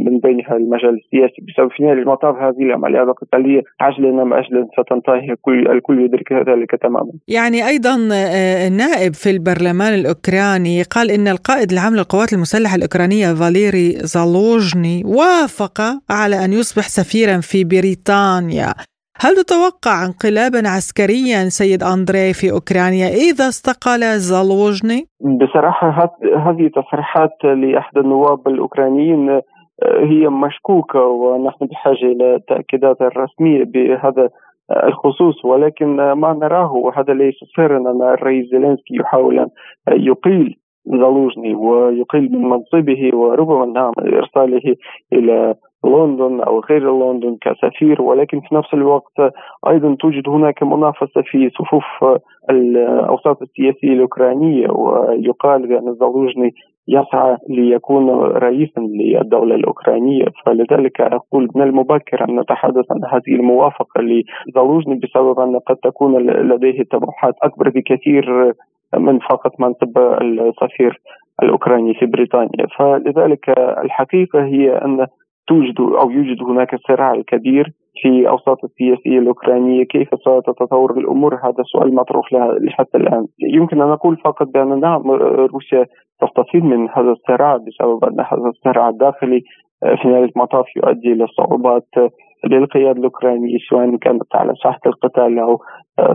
[0.08, 5.36] من بينها المجال السياسي بسبب في نهاية المطاف هذه العمليات القتاليه عجلا أم اجلا ستنتهي
[5.50, 7.12] الكل يدرك ذلك تماما.
[7.28, 13.92] يعني أيضا آه، نائب في البرلمان الأوكراني قال إن القائد العام للقوات المسلحة الأوكرانية فاليري
[13.92, 18.74] زالوجني وافق على أن يصبح سفيرا في بريطانيا
[19.24, 25.02] هل تتوقع انقلابا عسكريا سيد أندري في أوكرانيا إذا استقال زالوجني؟
[25.42, 26.10] بصراحة
[26.46, 29.42] هذه تصريحات لأحد النواب الأوكرانيين آه،
[30.12, 34.30] هي مشكوكة ونحن بحاجة إلى التأكيدات الرسمية بهذا
[34.84, 39.48] الخصوص ولكن ما نراه وهذا ليس سرا أن الرئيس زيلينسكي يحاول أن
[39.90, 40.56] يقيل
[40.86, 44.76] زالوجني ويقيل من منصبه وربما نعم إرساله
[45.14, 45.56] إلى
[45.86, 49.34] لندن أو غير لندن كسفير ولكن في نفس الوقت
[49.68, 52.20] أيضا توجد هناك منافسة في صفوف
[52.50, 56.54] الأوساط السياسية الأوكرانية ويقال بأن الزالوجني
[56.88, 60.26] يسعى ليكون رئيسا للدولة الأوكرانية.
[60.46, 66.84] فلذلك أقول من المبكر أن نتحدث عن هذه الموافقة لزالوجني بسبب أن قد تكون لديه
[66.92, 68.54] طموحات أكبر بكثير
[68.98, 71.02] من فقط منصب السفير
[71.44, 72.68] الأوكراني في بريطانيا.
[72.78, 75.08] فلذلك الحقيقة هي أن
[75.48, 77.72] توجد أو يوجد هناك صراع كبير
[78.02, 82.30] في أوساط السياسية الأوكرانية؟ كيف ستتطور الأمور؟ هذا سؤال مطروح
[82.70, 83.26] حتى الآن.
[83.40, 85.12] يمكن أن نقول فقط بأن نعم
[85.54, 85.86] روسيا
[86.22, 89.42] تستفيد من هذا الصراع بسبب أن هذا الصراع الداخلي
[90.02, 91.88] في نهاية المطاف يؤدي إلى صعوبات
[92.46, 95.58] للقيادة الأوكرانية سواء كانت على ساحة القتال أو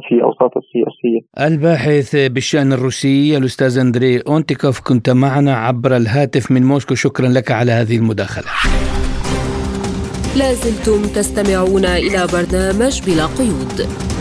[0.09, 1.20] في أوساط السياسية.
[1.47, 6.95] الباحث بالشأن الروسي الأستاذ أندري أونتيكوف كنت معنا عبر الهاتف من موسكو.
[6.95, 8.47] شكرا لك على هذه المداخلة.
[10.39, 14.16] لازلتم تستمعون إلى برنامج بلا قيود.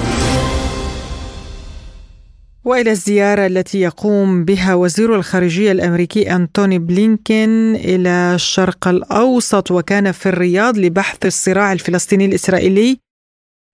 [2.66, 10.30] وإلى الزيارة التي يقوم بها وزير الخارجية الأمريكي أنتوني بلينكين إلى الشرق الأوسط وكان في
[10.30, 12.99] الرياض لبحث الصراع الفلسطيني الإسرائيلي.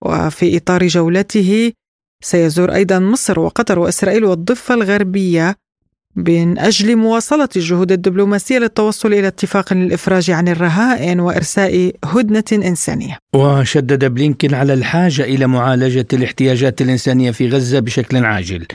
[0.04, 1.72] وفي إطار جولته
[2.24, 5.56] سيزور أيضا مصر وقطر وإسرائيل والضفة الغربية.
[6.16, 13.18] من أجل مواصلة الجهود الدبلوماسية للتوصل إلى اتفاق للإفراج عن الرهائن وإرساء هدنة إنسانية.
[13.34, 18.66] وشدد بلينكين على الحاجة إلى معالجة الاحتياجات الإنسانية في غزة بشكل عاجل.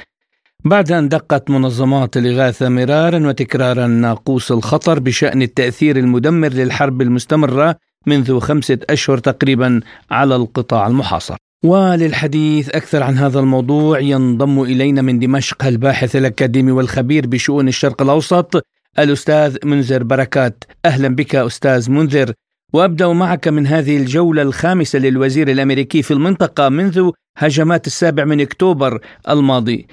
[0.65, 7.75] بعد أن دقت منظمات الإغاثة مرارا وتكرارا ناقوس الخطر بشأن التأثير المدمر للحرب المستمرة
[8.05, 9.81] منذ خمسة أشهر تقريبا
[10.11, 17.27] على القطاع المحاصر وللحديث أكثر عن هذا الموضوع ينضم إلينا من دمشق الباحث الأكاديمي والخبير
[17.27, 18.65] بشؤون الشرق الأوسط
[18.99, 20.63] الأستاذ منذر بركات.
[20.85, 22.33] أهلا بك أستاذ منذر.
[22.73, 28.99] وأبدأ معك من هذه الجولة الخامسة للوزير الأمريكي في المنطقة منذ هجمات السابع من أكتوبر
[29.29, 29.87] الماضي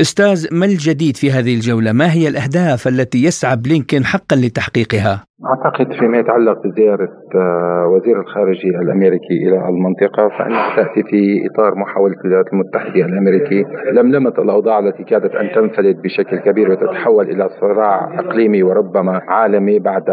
[0.00, 5.92] أستاذ ما الجديد في هذه الجولة؟ ما هي الأهداف التي يسعى بلينكين حقا لتحقيقها؟ أعتقد
[5.98, 12.46] فيما يتعلق بزيارة آه، وزير الخارجية الأمريكي إلى المنطقة فإنها تأتي في إطار محاولة الولايات
[12.52, 19.20] المتحدة الأمريكي لملمة الأوضاع التي كادت أن تنفلت بشكل كبير وتتحول إلى صراع إقليمي وربما
[19.28, 20.04] عالمي بعد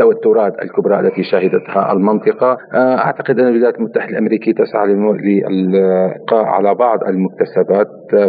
[0.00, 2.58] التوترات الكبرى التي شهدتها المنطقة.
[2.74, 7.88] آه، أعتقد أن الولايات المتحدة الأمريكية تسعى للإبقاء على بعض المكتسبات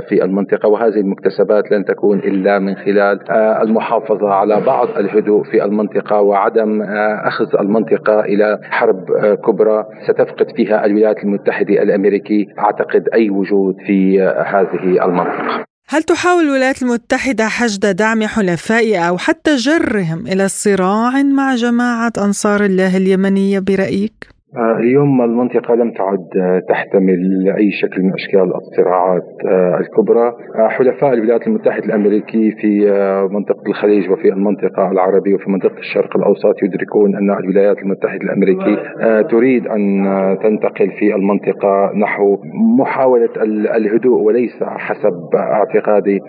[0.10, 5.64] في المنطقة وهذه المكتسبات لن تكون إلا من خلال آه، المحافظة على بعض الهدوء في
[5.64, 9.06] المنطقة وعدم آه، أخذ المنطقة إلى حرب
[9.46, 12.46] كبرى ستفقد فيها الولايات المتحدة الأمريكية.
[12.60, 15.71] أعتقد أي وجود في هذه المنطقة.
[15.92, 22.66] هل تحاول الولايات المتحدة حشد دعم حلفائها أو حتى جرهم إلى صراع مع جماعة أنصار
[22.66, 24.28] الله اليمنية برأيك؟
[24.58, 30.34] آه، اليوم المنطقة لم تعد آه، تحتمل أي شكل من أشكال الصراعات آه، الكبرى.
[30.70, 32.91] حلفاء الولايات المتحدة الأمريكية في
[33.32, 39.68] منطقة الخليج وفي المنطقة العربية وفي منطقة الشرق الأوسط يدركون أن الولايات المتحدة الأمريكية تريد
[39.68, 40.04] أن
[40.43, 42.38] تنتقل في المنطقة نحو
[42.80, 43.30] محاولة
[43.76, 46.20] الهدوء وليس حسب اعتقادي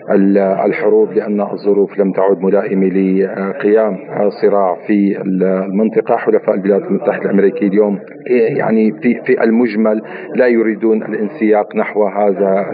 [0.65, 3.97] الحروب لأن الظروف لم تعد ملائمة لقيام
[4.41, 6.17] صراع في المنطقة.
[6.17, 7.99] حلفاء الولايات المتحدة الأمريكية اليوم
[8.29, 10.01] يعني في في المجمل
[10.35, 12.71] لا يريدون الانسياق نحو هذا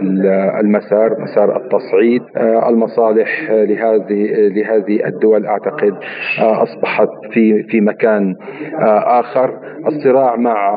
[0.60, 2.22] المسار مسار التصعيد.
[2.38, 5.94] آه، المصالح لهذه لهذه الدول أعتقد
[6.42, 8.36] آه، أصبحت في في مكان
[8.80, 9.54] آه، آخر.
[9.88, 10.70] الصراع مع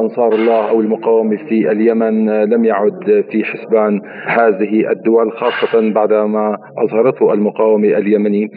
[0.00, 7.32] أنصار الله أو المقاومة في اليمن لم يعد في حسبان هذه الدول خاصة بعدما أظهرته
[7.32, 8.50] المقاومة اليمني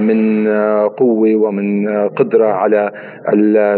[0.00, 0.48] من
[0.88, 2.90] قوة ومن قدرة على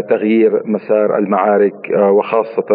[0.09, 2.69] تغيير مسار المعارك آه، وخاصة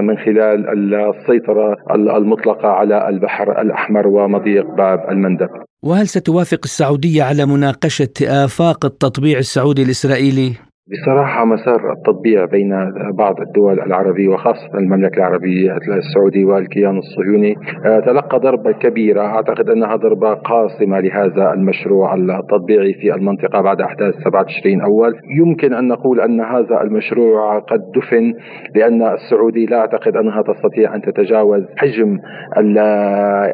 [0.00, 5.48] من خلال السيطرة المطلقة على البحر الأحمر ومضيق باب المندب.
[5.82, 12.70] وهل ستوافق السعودية على مناقشة آفاق التطبيع السعودي الإسرائيلي؟ بصراحة مسار التطبيع بين
[13.18, 17.56] بعض الدول العربية وخاصة المملكة العربية السعودية والكيان الصهيوني
[17.86, 19.20] آه، تلقى ضربة كبيرة.
[19.20, 25.14] أعتقد أنها ضربة قاصمة لهذا المشروع التطبيعي في المنطقة بعد أحداث 7 تشرين أول.
[25.38, 28.34] يمكن أن نقول أن هذا المشروع قد دفن
[28.74, 32.18] لأن السعودية لا أعتقد أنها تستطيع أن تتجاوز حجم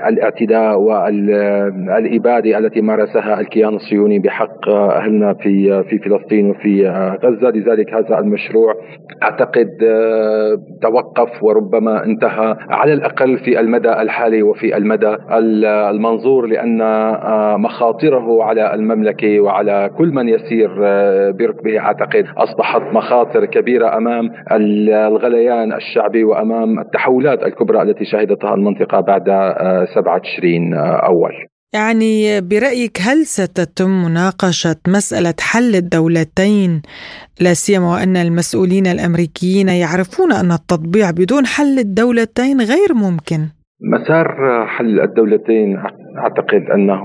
[0.08, 6.88] الإعتداء والإبادة التي مارسها الكيان الصهيوني بحق أهلنا في في فلسطين وفي
[7.28, 8.74] غزة لذلك هذا المشروع.
[9.22, 15.16] أعتقد آه، توقف وربما انتهى على الأقل في المدى الحالي وفي المدى
[15.90, 21.78] المنظور لأن آه، مخاطره على المملكة وعلى كل من يسير آه، بركبه.
[21.78, 29.24] أعتقد أصبحت مخاطر كبيرة أمام الغليان الشعبي وأمام التحولات الكبرى التي شهدتها المنطقة بعد
[29.94, 31.57] 7 تشرين أول.
[31.74, 36.82] يعني برأيك هل ستتم مناقشة مسألة حل الدولتين
[37.40, 43.40] لا سيما وأن المسؤولين الأمريكيين يعرفون أن التطبيع بدون حل الدولتين غير ممكن؟
[43.80, 44.26] مسار
[44.66, 45.78] حل الدولتين
[46.16, 47.04] أعتقد أنه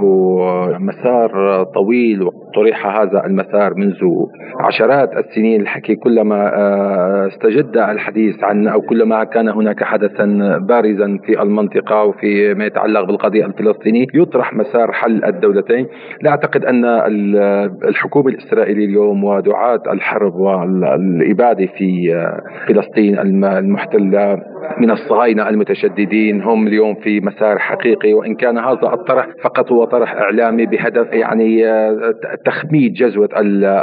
[0.79, 3.99] مسار طويل وطرح هذا المسار منذ
[4.59, 11.41] عشرات السنين الحكي كلما آه، استجد الحديث عن أو كلما كان هناك حدثا بارزا في
[11.41, 15.87] المنطقة وفي ما يتعلق بالقضية الفلسطينية يطرح مسار حل الدولتين.
[16.21, 16.85] لا أعتقد أن
[17.87, 26.95] الحكومة الإسرائيلية اليوم ودعاة الحرب والإبادة في آه، فلسطين المحتلة من الصهاينة المتشددين هم اليوم
[26.95, 32.13] في مسار حقيقي وإن كان هذا الطرح فقط هو طرح إعلامي بهدف يعني آه،
[32.45, 33.29] تخميد جزوة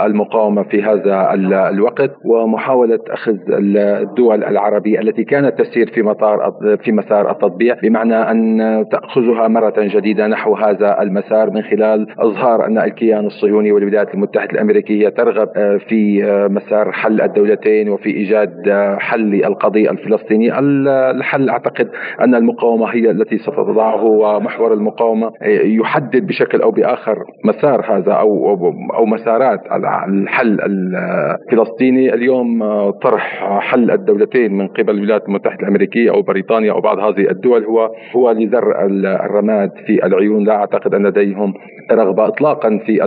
[0.07, 1.35] المقاومة في هذا
[1.68, 3.37] الوقت ومحاولة أخذ
[3.81, 6.53] الدول العربية التي كانت تسير في مطار
[6.85, 12.78] في مسار التطبيع بمعنى أن تأخذها مرة جديدة نحو هذا المسار من خلال إظهار أن
[12.78, 19.45] الكيان الصهيوني والولايات المتحدة الأمريكية ترغب آه، في آه، مسار حل الدولتين وفي إيجاد حل
[19.45, 21.50] القضية الفلسطينية الحل.
[21.50, 21.88] أعتقد
[22.20, 25.32] أن المقاومة هي التي ستضعه ومحور المقاومة
[25.64, 28.50] يحدد بشكل أو بآخر مسار هذا أو
[28.94, 29.60] أو مسارات
[30.08, 32.14] الحل الفلسطيني.
[32.14, 32.60] اليوم
[32.90, 37.90] طرح حل الدولتين من قبل الولايات المتحدة الأمريكية أو بريطانيا أو بعض هذه الدول هو
[38.16, 38.84] هو لزر
[39.24, 40.44] الرماد في العيون.
[40.44, 41.54] لا أعتقد أن لديهم
[41.92, 43.02] رغبة إطلاقا في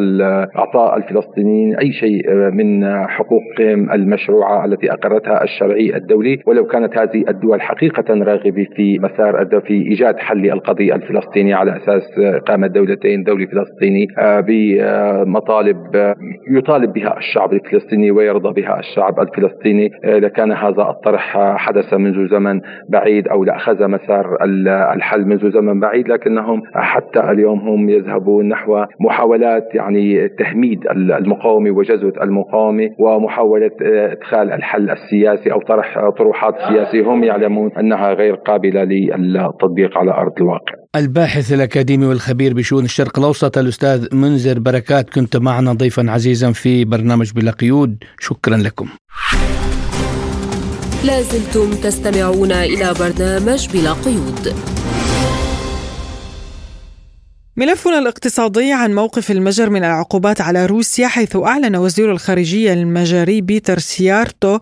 [0.55, 6.39] إعطاء الفلسطينيين أي شيء من حقوقهم المشروعة التي أقرتها الشرعي الدولي.
[6.45, 12.03] ولو كانت هذه الدول حقيقة راغبة في مسار في إيجاد حل القضية الفلسطينية على أساس
[12.17, 16.15] إقامة دولتين دولة فلسطيني آه، بمطالب آه،
[16.51, 19.91] يطالب بها الشعب الفلسطيني ويرضى بها الشعب الفلسطيني.
[20.03, 24.37] آه، لكان هذا الطرح حدث منذ زمن بعيد أو لأخذ مسار
[24.93, 32.13] الحل منذ زمن بعيد لكنهم حتى اليوم هم يذهبون نحو محاولات يعني تهميد المقاومة وجزوة
[32.21, 37.13] المقاومة ومحاولة إدخال الحل السياسي أو طرح طروحات سياسية.
[37.13, 40.73] هم يعلمون أنها غير قابلة للتطبيق على أرض الواقع.
[40.95, 47.31] الباحث الأكاديمي والخبير بشؤون الشرق الأوسط الأستاذ منذر بركات كنت معنا ضيفا عزيزا في برنامج
[47.31, 48.03] بلا قيود.
[48.19, 48.87] شكرا لكم.
[51.05, 54.53] لازلتم تستمعون إلى برنامج بلا قيود.
[57.57, 63.77] ملفنا الاقتصادي عن موقف المجر من العقوبات على روسيا حيث أعلن وزير الخارجية المجري بيتر
[63.79, 64.59] سيارتو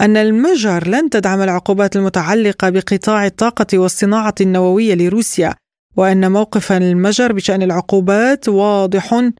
[0.00, 5.54] أن المجر لن تدعم العقوبات المتعلقة بقطاع الطاقة والصناعة النووية لروسيا
[5.96, 9.30] وأن موقف المجر بشأن العقوبات واضح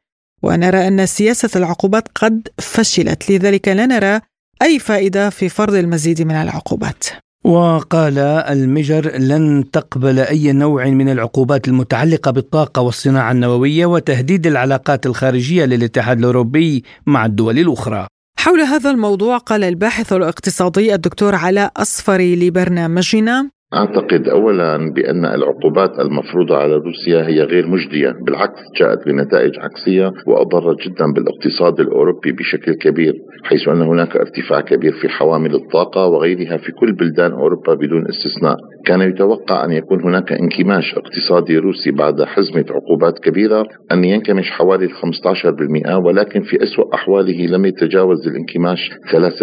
[0.43, 3.31] ونرى أن سياسة العقوبات قد فشلت.
[3.31, 4.21] لذلك لا نرى
[4.63, 7.05] أي فائدة في فرض المزيد من العقوبات.
[7.45, 15.65] وقال المجر لن تقبل أي نوع من العقوبات المتعلقة بالطاقة والصناعة النووية وتهديد العلاقات الخارجية
[15.65, 18.07] للاتحاد الأوروبي مع الدول الأخرى.
[18.45, 23.51] حول هذا الموضوع قال الباحث الاقتصادي الدكتور علاء أصفري لبرنامجنا.
[23.79, 30.77] أعتقد أولا بأن العقوبات المفروضة على روسيا هي غير مجدية بالعكس جاءت بنتائج عكسية وأضرت
[30.81, 36.73] جدا بالاقتصاد الأوروبي بشكل كبير حيث أن هناك ارتفاع كبير في حوامل الطاقة وغيرها في
[36.73, 38.57] كل بلدان أوروبا بدون استثناء.
[38.87, 44.89] كان يتوقع أن يكون هناك انكماش اقتصادي روسي بعد حزمة عقوبات كبيرة أن ينكمش حوالي
[44.89, 49.43] 15% ولكن في أسوأ أحواله لم يتجاوز الانكماش 3%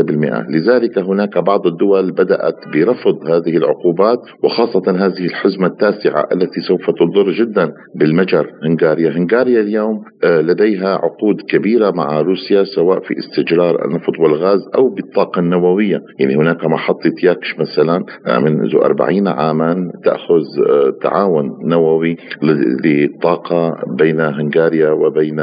[0.50, 7.32] لذلك هناك بعض الدول بدأت برفض هذه العقوبات وخاصة هذه الحزمة التاسعة التي سوف تضر
[7.32, 8.48] جدا بالمجر.
[8.64, 9.10] هنغاريا.
[9.10, 15.40] هنغاريا اليوم آه، لديها عقود كبيرة مع روسيا سواء في استجرار النفط والغاز أو بالطاقة
[15.40, 16.02] النووية.
[16.20, 22.18] يعني هناك محطة ياكش مثلا آه، منذ 40 عاما تأخذ آه، تعاون نووي
[22.86, 25.36] للطاقة بين هنغاريا وبين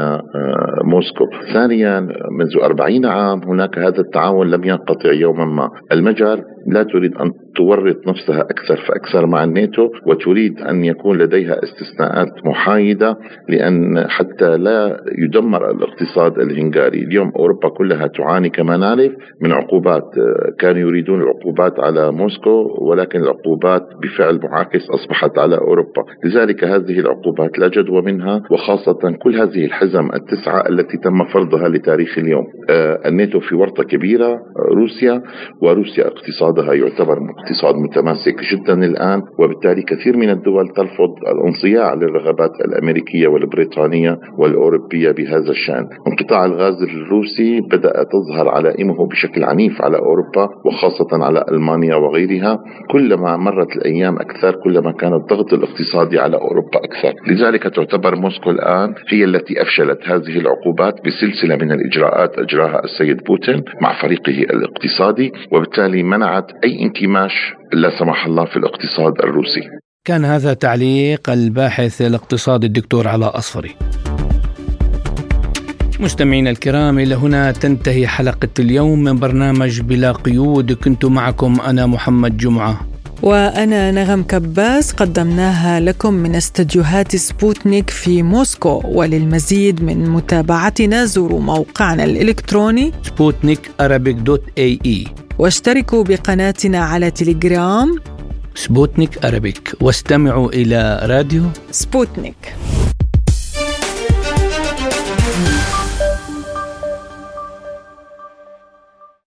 [0.83, 1.25] موسكو.
[1.53, 1.99] ثانيا
[2.39, 5.69] منذ 40 عام هناك هذا التعاون لم ينقطع يوما ما.
[5.91, 12.45] المجر لا تريد أن تورط نفسها أكثر فأكثر مع الناتو وتريد أن يكون لديها استثناءات
[12.45, 13.17] محايدة
[13.49, 16.99] لأن حتى لا يدمر الاقتصاد الهنغاري.
[17.03, 20.03] اليوم أوروبا كلها تعاني كما نعرف من عقوبات
[20.59, 26.03] كانوا يريدون العقوبات على موسكو ولكن العقوبات بفعل معاكس أصبحت على أوروبا.
[26.25, 32.17] لذلك هذه العقوبات لا جدوى منها وخاصة كل هذه الحزم التسعة التي تم فرضها لتاريخ
[32.17, 32.45] اليوم.
[32.69, 34.39] آه، الناتو في ورطة كبيرة
[34.75, 35.21] روسيا
[35.61, 36.07] وروسيا
[36.49, 44.19] اقتصادها يعتبر اقتصاد متماسك جدا الآن وبالتالي كثير من الدول ترفض الانصياع للرغبات الأمريكية والبريطانية
[44.37, 45.87] والأوروبية بهذا الشأن.
[46.07, 52.59] انقطاع الغاز الروسي بدأ تظهر علائمه بشكل عنيف على أوروبا وخاصة على ألمانيا وغيرها
[52.91, 57.13] كلما مرت الأيام أكثر كلما كان الضغط الاقتصادي على أوروبا أكثر.
[57.27, 63.63] لذلك تعتبر موسكو الآن هي التي أفشلت هذه العقوبات بسلسلة من الإجراءات أجراها السيد بوتين
[63.81, 66.03] مع فريقه الإقتصادي وبالتالي
[66.39, 67.31] منعت أي انكماش
[67.73, 69.61] لا سمح الله في الاقتصاد الروسي.
[70.05, 73.75] كان هذا تعليق الباحث الاقتصادي الدكتور علاء أصفري.
[75.99, 80.73] مستمعينا الكرام إلى هنا تنتهي حلقة اليوم من برنامج بلا قيود.
[80.73, 82.87] كنت معكم أنا محمد جمعة.
[83.23, 84.93] وأنا نغم كباس.
[84.93, 88.81] قدمناها لكم من استديوهات سبوتنيك في موسكو.
[88.85, 93.71] وللمزيد من متابعتنا زوروا موقعنا الإلكتروني سبوتنيك
[94.07, 95.05] dot AE.
[95.39, 97.95] واشتركوا بقناتنا على تليجرام
[98.55, 99.75] سبوتنيك Arabic.
[99.81, 101.43] واستمعوا إلى راديو.
[101.71, 102.55] سبوتنيك.